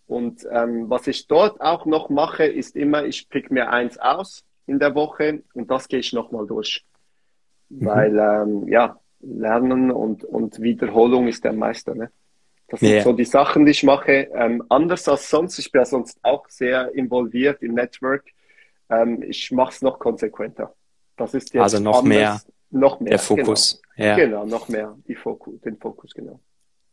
Und 0.07 0.47
ähm, 0.51 0.91
was 0.91 1.07
ich 1.07 1.29
dort 1.29 1.61
auch 1.61 1.87
noch 1.87 2.11
mache, 2.11 2.45
ist 2.45 2.77
immer, 2.77 3.05
ich 3.05 3.29
pick 3.29 3.51
mir 3.51 3.71
eins 3.71 3.97
aus 3.99 4.45
in 4.67 4.79
der 4.81 4.95
Woche 4.95 5.43
und 5.55 5.71
das 5.71 5.87
gehe 5.89 6.01
ich 6.01 6.13
nochmal 6.13 6.47
durch. 6.47 6.85
Mhm. 7.69 7.87
Weil 7.87 8.19
ähm, 8.19 8.69
ja, 8.69 8.99
Lernen 9.21 9.91
und, 9.91 10.25
und 10.25 10.61
Wiederholung 10.61 11.29
ist 11.29 11.45
der 11.45 11.53
Meister. 11.53 11.95
Ne? 11.95 12.11
Das 12.71 12.81
sind 12.81 12.91
yeah. 12.91 13.03
so 13.03 13.13
die 13.13 13.25
Sachen, 13.25 13.67
die 13.67 13.73
ich 13.73 13.83
mache. 13.83 14.31
Ähm, 14.33 14.63
anders 14.69 15.09
als 15.09 15.29
sonst. 15.29 15.59
Ich 15.59 15.73
bin 15.73 15.81
ja 15.81 15.85
sonst 15.85 16.19
auch 16.23 16.49
sehr 16.49 16.95
involviert 16.95 17.63
im 17.63 17.75
Network. 17.75 18.25
Ähm, 18.89 19.23
ich 19.23 19.51
mache 19.51 19.73
es 19.73 19.83
noch 19.83 19.99
konsequenter. 19.99 20.75
Das 21.17 21.35
ist 21.35 21.53
jetzt 21.53 21.63
also 21.63 21.81
noch 21.81 21.99
anders, 21.99 22.05
mehr. 22.09 22.41
Noch 22.71 23.01
mehr. 23.01 23.11
Der 23.11 23.19
Fokus. 23.19 23.83
Genau, 23.97 24.09
ja. 24.09 24.17
genau 24.17 24.47
noch 24.47 24.69
mehr 24.69 24.97
die 25.09 25.17
Fokus, 25.17 25.61
den 25.61 25.77
Fokus, 25.79 26.15
genau. 26.15 26.41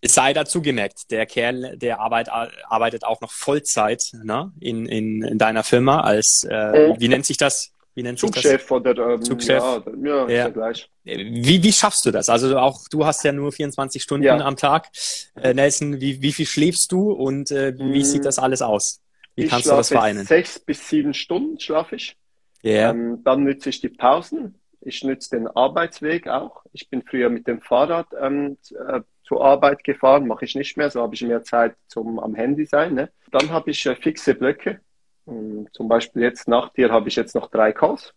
Es 0.02 0.14
sei 0.14 0.34
dazu 0.34 0.62
gemerkt, 0.62 1.12
der 1.12 1.26
Kerl, 1.26 1.78
der 1.78 2.00
arbeit, 2.00 2.30
arbeitet 2.30 3.04
auch 3.04 3.22
noch 3.22 3.32
Vollzeit 3.32 4.12
ne? 4.24 4.52
in, 4.60 4.86
in, 4.86 5.24
in 5.24 5.38
deiner 5.38 5.64
Firma 5.64 6.02
als, 6.02 6.44
äh, 6.44 6.56
äh, 6.56 6.96
wie 7.00 7.08
nennt 7.08 7.26
sich 7.26 7.38
das? 7.38 7.74
Wie 7.98 8.04
nennt 8.04 8.20
sich 8.20 8.32
Zugchef 8.32 8.62
das? 8.62 8.72
oder 8.72 9.10
ähm, 9.10 9.22
Zugchef. 9.24 9.50
Ja, 9.50 9.84
ja, 10.04 10.30
ja. 10.30 10.50
gleich. 10.50 10.88
Wie, 11.04 11.64
wie 11.64 11.74
schaffst 11.74 12.06
du 12.06 12.12
das? 12.12 12.30
Also 12.30 12.56
auch 12.60 12.88
du 12.92 13.08
hast 13.08 13.24
ja 13.24 13.32
nur 13.32 13.52
24 13.52 14.04
Stunden 14.04 14.24
ja. 14.24 14.38
am 14.38 14.56
Tag. 14.56 14.90
Äh, 15.36 15.56
Nelson, 15.56 16.00
wie, 16.00 16.22
wie 16.22 16.32
viel 16.32 16.46
schläfst 16.46 16.92
du 16.92 17.12
und 17.12 17.50
äh, 17.50 17.74
wie 17.76 17.96
hm. 17.96 18.04
sieht 18.04 18.26
das 18.26 18.38
alles 18.38 18.62
aus? 18.62 19.02
Wie 19.36 19.46
ich 19.46 19.50
kannst 19.50 19.66
du 19.66 19.72
das 19.72 19.88
vereinen? 19.88 20.26
Sechs 20.26 20.60
bis 20.60 20.88
sieben 20.88 21.16
Stunden 21.16 21.60
schlafe 21.60 21.96
ich. 21.96 22.16
Yeah. 22.64 22.92
Ähm, 22.92 23.24
dann 23.24 23.44
nütze 23.44 23.70
ich 23.70 23.82
die 23.82 23.90
Pausen. 23.90 24.54
Ich 24.80 25.04
nütze 25.04 25.32
den 25.32 25.48
Arbeitsweg 25.48 26.28
auch. 26.28 26.62
Ich 26.74 26.92
bin 26.92 27.02
früher 27.02 27.32
mit 27.32 27.48
dem 27.48 27.62
Fahrrad 27.62 28.10
ähm, 28.22 28.58
äh, 28.90 29.02
zur 29.24 29.44
Arbeit 29.44 29.84
gefahren, 29.84 30.28
mache 30.28 30.46
ich 30.46 30.54
nicht 30.54 30.78
mehr, 30.78 30.92
so 30.92 31.02
habe 31.02 31.16
ich 31.16 31.24
mehr 31.24 31.42
Zeit 31.42 31.76
zum 31.88 32.20
am 32.20 32.36
Handy 32.36 32.68
sein. 32.68 32.94
Ne? 32.94 33.10
Dann 33.32 33.50
habe 33.50 33.72
ich 33.72 33.84
äh, 33.88 33.96
fixe 33.96 34.36
Blöcke. 34.36 34.82
Ähm, 35.28 35.68
zum 35.72 35.88
Beispiel 35.88 36.22
jetzt 36.22 36.48
nach 36.48 36.70
dir 36.70 36.92
habe 36.92 37.10
ich 37.10 37.16
jetzt 37.16 37.36
noch 37.36 37.50
drei 37.50 37.72
Calls. 37.72 38.14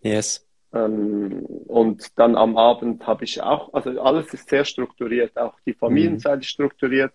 Yes. 0.00 0.46
Ähm, 0.72 1.44
und 1.66 2.18
dann 2.18 2.36
am 2.36 2.56
Abend 2.56 3.06
habe 3.06 3.24
ich 3.24 3.42
auch, 3.42 3.72
also 3.74 4.00
alles 4.00 4.32
ist 4.32 4.48
sehr 4.48 4.64
strukturiert, 4.64 5.36
auch 5.36 5.54
die 5.66 5.74
Familienzeit 5.74 6.40
ist 6.40 6.48
strukturiert. 6.48 7.12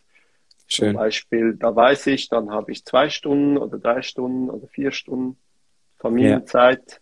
Schön. 0.68 0.92
Zum 0.92 0.98
Beispiel, 0.98 1.56
da 1.56 1.76
weiß 1.76 2.08
ich, 2.08 2.30
dann 2.30 2.52
habe 2.52 2.72
ich 2.72 2.86
zwei 2.86 3.10
Stunden 3.10 3.58
oder 3.58 3.78
drei 3.80 4.02
Stunden 4.02 4.50
oder 4.50 4.68
vier 4.68 4.92
Stunden 4.92 5.38
Familienzeit. 5.98 6.84
Ja. 6.88 6.98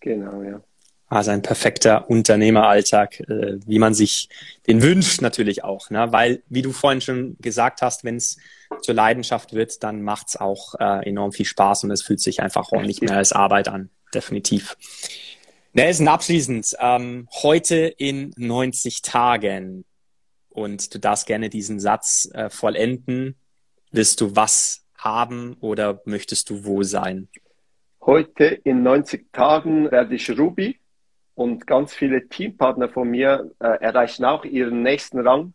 Genau, 0.00 0.42
ja. 0.42 0.62
Also 1.06 1.32
ein 1.32 1.42
perfekter 1.42 2.08
Unternehmeralltag, 2.08 3.20
äh, 3.20 3.58
wie 3.66 3.78
man 3.78 3.94
sich 3.94 4.28
den 4.66 4.80
wünscht 4.80 5.20
natürlich 5.20 5.64
auch. 5.64 5.90
Ne? 5.90 6.10
Weil, 6.12 6.42
wie 6.48 6.62
du 6.62 6.72
vorhin 6.72 7.00
schon 7.00 7.36
gesagt 7.40 7.82
hast, 7.82 8.04
wenn 8.04 8.16
es 8.16 8.38
zur 8.82 8.94
Leidenschaft 8.94 9.52
wird, 9.52 9.82
dann 9.82 10.02
macht's 10.02 10.36
auch 10.36 10.74
äh, 10.78 11.08
enorm 11.08 11.32
viel 11.32 11.46
Spaß 11.46 11.84
und 11.84 11.90
es 11.90 12.02
fühlt 12.02 12.20
sich 12.20 12.42
einfach 12.42 12.72
auch 12.72 12.82
nicht 12.82 13.02
mehr 13.02 13.16
als 13.16 13.32
Arbeit 13.32 13.68
an. 13.68 13.90
Definitiv. 14.14 14.76
Nelson, 15.72 16.08
abschließend, 16.08 16.76
ähm, 16.80 17.28
heute 17.42 17.76
in 17.76 18.32
90 18.36 19.02
Tagen 19.02 19.84
und 20.48 20.92
du 20.92 20.98
darfst 20.98 21.26
gerne 21.26 21.48
diesen 21.48 21.78
Satz 21.78 22.28
äh, 22.34 22.50
vollenden. 22.50 23.36
Willst 23.92 24.20
du 24.20 24.34
was 24.34 24.84
haben 24.98 25.56
oder 25.60 26.02
möchtest 26.04 26.50
du 26.50 26.64
wo 26.64 26.82
sein? 26.82 27.28
Heute 28.04 28.46
in 28.46 28.82
90 28.82 29.32
Tagen 29.32 29.90
werde 29.90 30.14
ich 30.14 30.30
Ruby 30.36 30.78
und 31.34 31.66
ganz 31.66 31.94
viele 31.94 32.28
Teampartner 32.28 32.88
von 32.88 33.08
mir 33.08 33.50
äh, 33.60 33.66
erreichen 33.80 34.24
auch 34.24 34.44
ihren 34.44 34.82
nächsten 34.82 35.20
Rang 35.20 35.54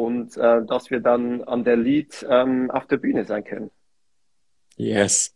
und 0.00 0.36
äh, 0.36 0.64
dass 0.64 0.90
wir 0.90 1.00
dann 1.00 1.42
an 1.44 1.64
der 1.64 1.76
Lead 1.76 2.26
ähm, 2.28 2.70
auf 2.70 2.86
der 2.86 2.96
Bühne 2.96 3.24
sein 3.24 3.44
können. 3.44 3.70
Yes. 4.76 5.34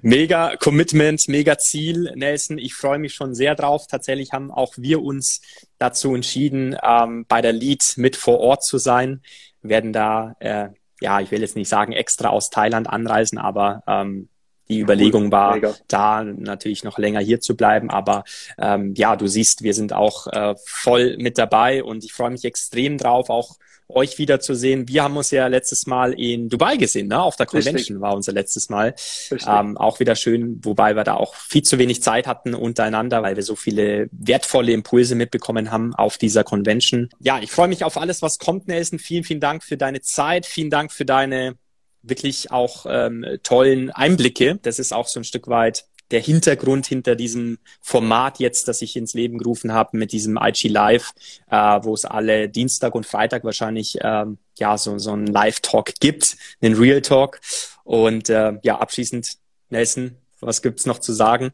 Mega 0.00 0.56
Commitment, 0.56 1.28
mega 1.28 1.58
Ziel, 1.58 2.12
Nelson. 2.14 2.58
Ich 2.58 2.74
freue 2.74 2.98
mich 2.98 3.12
schon 3.14 3.34
sehr 3.34 3.54
drauf. 3.54 3.86
Tatsächlich 3.86 4.32
haben 4.32 4.50
auch 4.50 4.74
wir 4.76 5.02
uns 5.02 5.42
dazu 5.78 6.14
entschieden, 6.14 6.76
ähm, 6.82 7.26
bei 7.28 7.42
der 7.42 7.52
Lead 7.52 7.94
mit 7.96 8.16
vor 8.16 8.40
Ort 8.40 8.64
zu 8.64 8.78
sein. 8.78 9.22
Wir 9.60 9.70
werden 9.70 9.92
da, 9.92 10.34
äh, 10.40 10.68
ja, 11.00 11.20
ich 11.20 11.30
will 11.30 11.40
jetzt 11.40 11.56
nicht 11.56 11.68
sagen 11.68 11.92
extra 11.92 12.28
aus 12.28 12.50
Thailand 12.50 12.88
anreisen, 12.88 13.38
aber 13.38 13.82
ähm, 13.86 14.28
die 14.70 14.80
Überlegung 14.80 15.30
war, 15.32 15.54
Mega. 15.54 15.74
da 15.88 16.24
natürlich 16.24 16.84
noch 16.84 16.98
länger 16.98 17.20
hier 17.20 17.40
zu 17.40 17.56
bleiben. 17.56 17.90
Aber 17.90 18.24
ähm, 18.58 18.94
ja, 18.96 19.16
du 19.16 19.26
siehst, 19.26 19.62
wir 19.62 19.74
sind 19.74 19.92
auch 19.92 20.26
äh, 20.28 20.54
voll 20.64 21.16
mit 21.18 21.36
dabei 21.38 21.84
und 21.84 22.04
ich 22.04 22.12
freue 22.12 22.30
mich 22.30 22.44
extrem 22.44 22.96
drauf, 22.96 23.28
auch 23.28 23.56
euch 23.92 24.18
wiederzusehen. 24.18 24.88
Wir 24.88 25.02
haben 25.02 25.16
uns 25.16 25.30
ja 25.30 25.46
letztes 25.46 25.86
Mal 25.86 26.12
in 26.12 26.48
Dubai 26.48 26.76
gesehen, 26.76 27.08
ne? 27.08 27.20
Auf 27.20 27.36
der 27.36 27.46
Convention 27.46 27.76
Richtig. 27.76 28.00
war 28.00 28.14
unser 28.14 28.32
letztes 28.32 28.68
Mal. 28.68 28.94
Ähm, 29.30 29.76
auch 29.76 30.00
wieder 30.00 30.14
schön, 30.14 30.60
wobei 30.64 30.94
wir 30.94 31.04
da 31.04 31.14
auch 31.14 31.34
viel 31.34 31.62
zu 31.62 31.78
wenig 31.78 32.02
Zeit 32.02 32.26
hatten 32.26 32.54
untereinander, 32.54 33.22
weil 33.22 33.36
wir 33.36 33.42
so 33.42 33.56
viele 33.56 34.08
wertvolle 34.12 34.72
Impulse 34.72 35.14
mitbekommen 35.14 35.70
haben 35.70 35.94
auf 35.94 36.18
dieser 36.18 36.44
Convention. 36.44 37.08
Ja, 37.18 37.40
ich 37.40 37.50
freue 37.50 37.68
mich 37.68 37.84
auf 37.84 37.96
alles, 37.96 38.22
was 38.22 38.38
kommt, 38.38 38.68
Nelson. 38.68 38.98
Vielen, 38.98 39.24
vielen 39.24 39.40
Dank 39.40 39.64
für 39.64 39.76
deine 39.76 40.00
Zeit. 40.00 40.46
Vielen 40.46 40.70
Dank 40.70 40.92
für 40.92 41.04
deine 41.04 41.56
wirklich 42.02 42.50
auch 42.50 42.86
ähm, 42.88 43.24
tollen 43.42 43.90
Einblicke. 43.90 44.58
Das 44.62 44.78
ist 44.78 44.92
auch 44.92 45.06
so 45.06 45.20
ein 45.20 45.24
Stück 45.24 45.48
weit 45.48 45.84
der 46.10 46.20
Hintergrund 46.20 46.86
hinter 46.86 47.14
diesem 47.14 47.58
Format 47.80 48.40
jetzt, 48.40 48.68
das 48.68 48.82
ich 48.82 48.96
ins 48.96 49.14
Leben 49.14 49.38
gerufen 49.38 49.72
habe 49.72 49.96
mit 49.96 50.12
diesem 50.12 50.38
IG 50.40 50.68
Live, 50.68 51.12
äh, 51.50 51.56
wo 51.56 51.94
es 51.94 52.04
alle 52.04 52.48
Dienstag 52.48 52.94
und 52.94 53.06
Freitag 53.06 53.44
wahrscheinlich 53.44 53.98
ähm, 54.02 54.38
ja 54.58 54.76
so 54.76 54.98
so 54.98 55.12
ein 55.12 55.26
Live-Talk 55.26 55.94
gibt, 56.00 56.36
einen 56.60 56.74
Real 56.74 57.00
Talk. 57.00 57.40
Und 57.84 58.28
äh, 58.28 58.54
ja, 58.62 58.78
abschließend, 58.78 59.36
Nelson, 59.68 60.16
was 60.40 60.62
gibt's 60.62 60.86
noch 60.86 60.98
zu 60.98 61.12
sagen? 61.12 61.52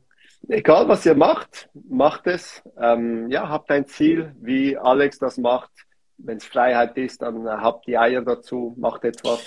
Egal 0.49 0.89
was 0.89 1.05
ihr 1.05 1.15
macht, 1.15 1.69
macht 1.89 2.27
es. 2.27 2.63
Ähm, 2.81 3.31
ja, 3.31 3.49
habt 3.49 3.71
ein 3.71 3.87
Ziel, 3.87 4.35
wie 4.41 4.77
Alex 4.77 5.19
das 5.19 5.39
macht. 5.39 5.71
Wenn 6.18 6.38
es 6.38 6.44
Freiheit 6.44 6.96
ist, 6.96 7.22
dann 7.22 7.46
äh, 7.46 7.50
habt 7.50 7.87
die 7.87 7.96
Eier 7.96 8.22
dazu, 8.22 8.74
macht 8.79 9.05
etwas. 9.05 9.40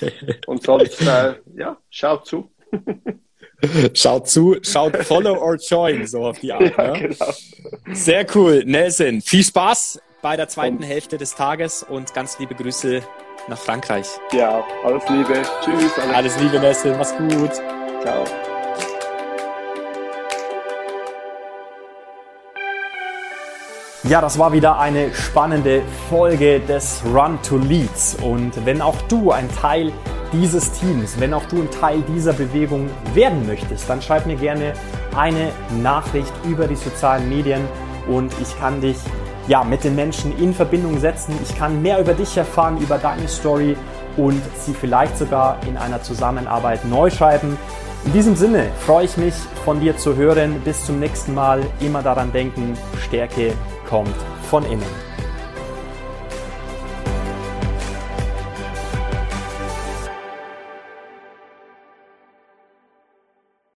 Und 0.47 0.63
sonst, 0.63 1.01
äh, 1.01 1.35
ja, 1.55 1.77
schaut 1.89 2.25
zu. 2.25 2.51
Schaut 3.93 4.29
zu, 4.29 4.55
schaut 4.61 4.95
follow 5.03 5.37
or 5.37 5.57
join, 5.57 6.07
so 6.07 6.25
auf 6.27 6.39
die 6.39 6.53
Art. 6.53 6.77
Ja, 6.77 6.93
ne? 6.93 7.09
genau. 7.09 7.33
Sehr 7.91 8.25
cool. 8.33 8.63
Nelson, 8.65 9.19
viel 9.19 9.43
Spaß 9.43 10.01
bei 10.21 10.37
der 10.37 10.47
zweiten 10.47 10.77
und 10.77 10.83
Hälfte 10.83 11.17
des 11.17 11.35
Tages 11.35 11.83
und 11.83 12.13
ganz 12.13 12.39
liebe 12.39 12.55
Grüße 12.55 13.01
nach 13.49 13.57
Frankreich. 13.57 14.07
Ja, 14.31 14.63
alles 14.83 15.03
Liebe. 15.09 15.41
Tschüss. 15.61 15.97
Alles, 15.97 16.15
alles 16.15 16.39
Liebe, 16.39 16.59
Nelson. 16.59 16.97
Mach's 16.97 17.15
gut. 17.17 17.53
Ciao. 18.01 18.23
Ja, 24.03 24.21
das 24.21 24.39
war 24.39 24.53
wieder 24.53 24.79
eine 24.79 25.13
spannende 25.13 25.81
Folge 26.09 26.61
des 26.61 27.01
Run 27.13 27.37
to 27.41 27.57
Leads. 27.57 28.15
Und 28.21 28.53
wenn 28.65 28.81
auch 28.81 28.95
du 29.09 29.31
ein 29.31 29.49
Teil 29.53 29.91
dieses 30.31 30.71
Teams, 30.71 31.19
wenn 31.19 31.33
auch 31.33 31.43
du 31.45 31.57
ein 31.57 31.69
Teil 31.69 32.01
dieser 32.07 32.31
Bewegung 32.31 32.89
werden 33.13 33.45
möchtest, 33.45 33.89
dann 33.89 34.01
schreib 34.01 34.25
mir 34.25 34.37
gerne 34.37 34.71
eine 35.17 35.51
Nachricht 35.81 36.31
über 36.47 36.65
die 36.65 36.77
sozialen 36.77 37.27
Medien 37.27 37.67
und 38.07 38.31
ich 38.41 38.57
kann 38.57 38.79
dich 38.79 38.95
ja, 39.49 39.65
mit 39.65 39.83
den 39.83 39.95
Menschen 39.95 40.37
in 40.39 40.53
Verbindung 40.53 40.97
setzen. 40.99 41.37
Ich 41.43 41.57
kann 41.57 41.81
mehr 41.81 41.99
über 41.99 42.13
dich 42.13 42.37
erfahren, 42.37 42.77
über 42.77 42.99
deine 42.99 43.27
Story 43.27 43.75
und 44.15 44.41
sie 44.59 44.73
vielleicht 44.73 45.17
sogar 45.17 45.57
in 45.67 45.75
einer 45.75 46.01
Zusammenarbeit 46.01 46.85
neu 46.85 47.09
schreiben. 47.09 47.57
In 48.05 48.13
diesem 48.13 48.37
Sinne 48.37 48.67
freue 48.85 49.03
ich 49.03 49.17
mich 49.17 49.33
von 49.65 49.81
dir 49.81 49.97
zu 49.97 50.15
hören. 50.15 50.61
Bis 50.63 50.85
zum 50.85 50.99
nächsten 51.01 51.33
Mal. 51.33 51.61
Immer 51.81 52.01
daran 52.01 52.31
denken, 52.31 52.77
Stärke 53.05 53.53
kommt 53.89 54.15
von 54.49 54.63
innen. 54.65 55.08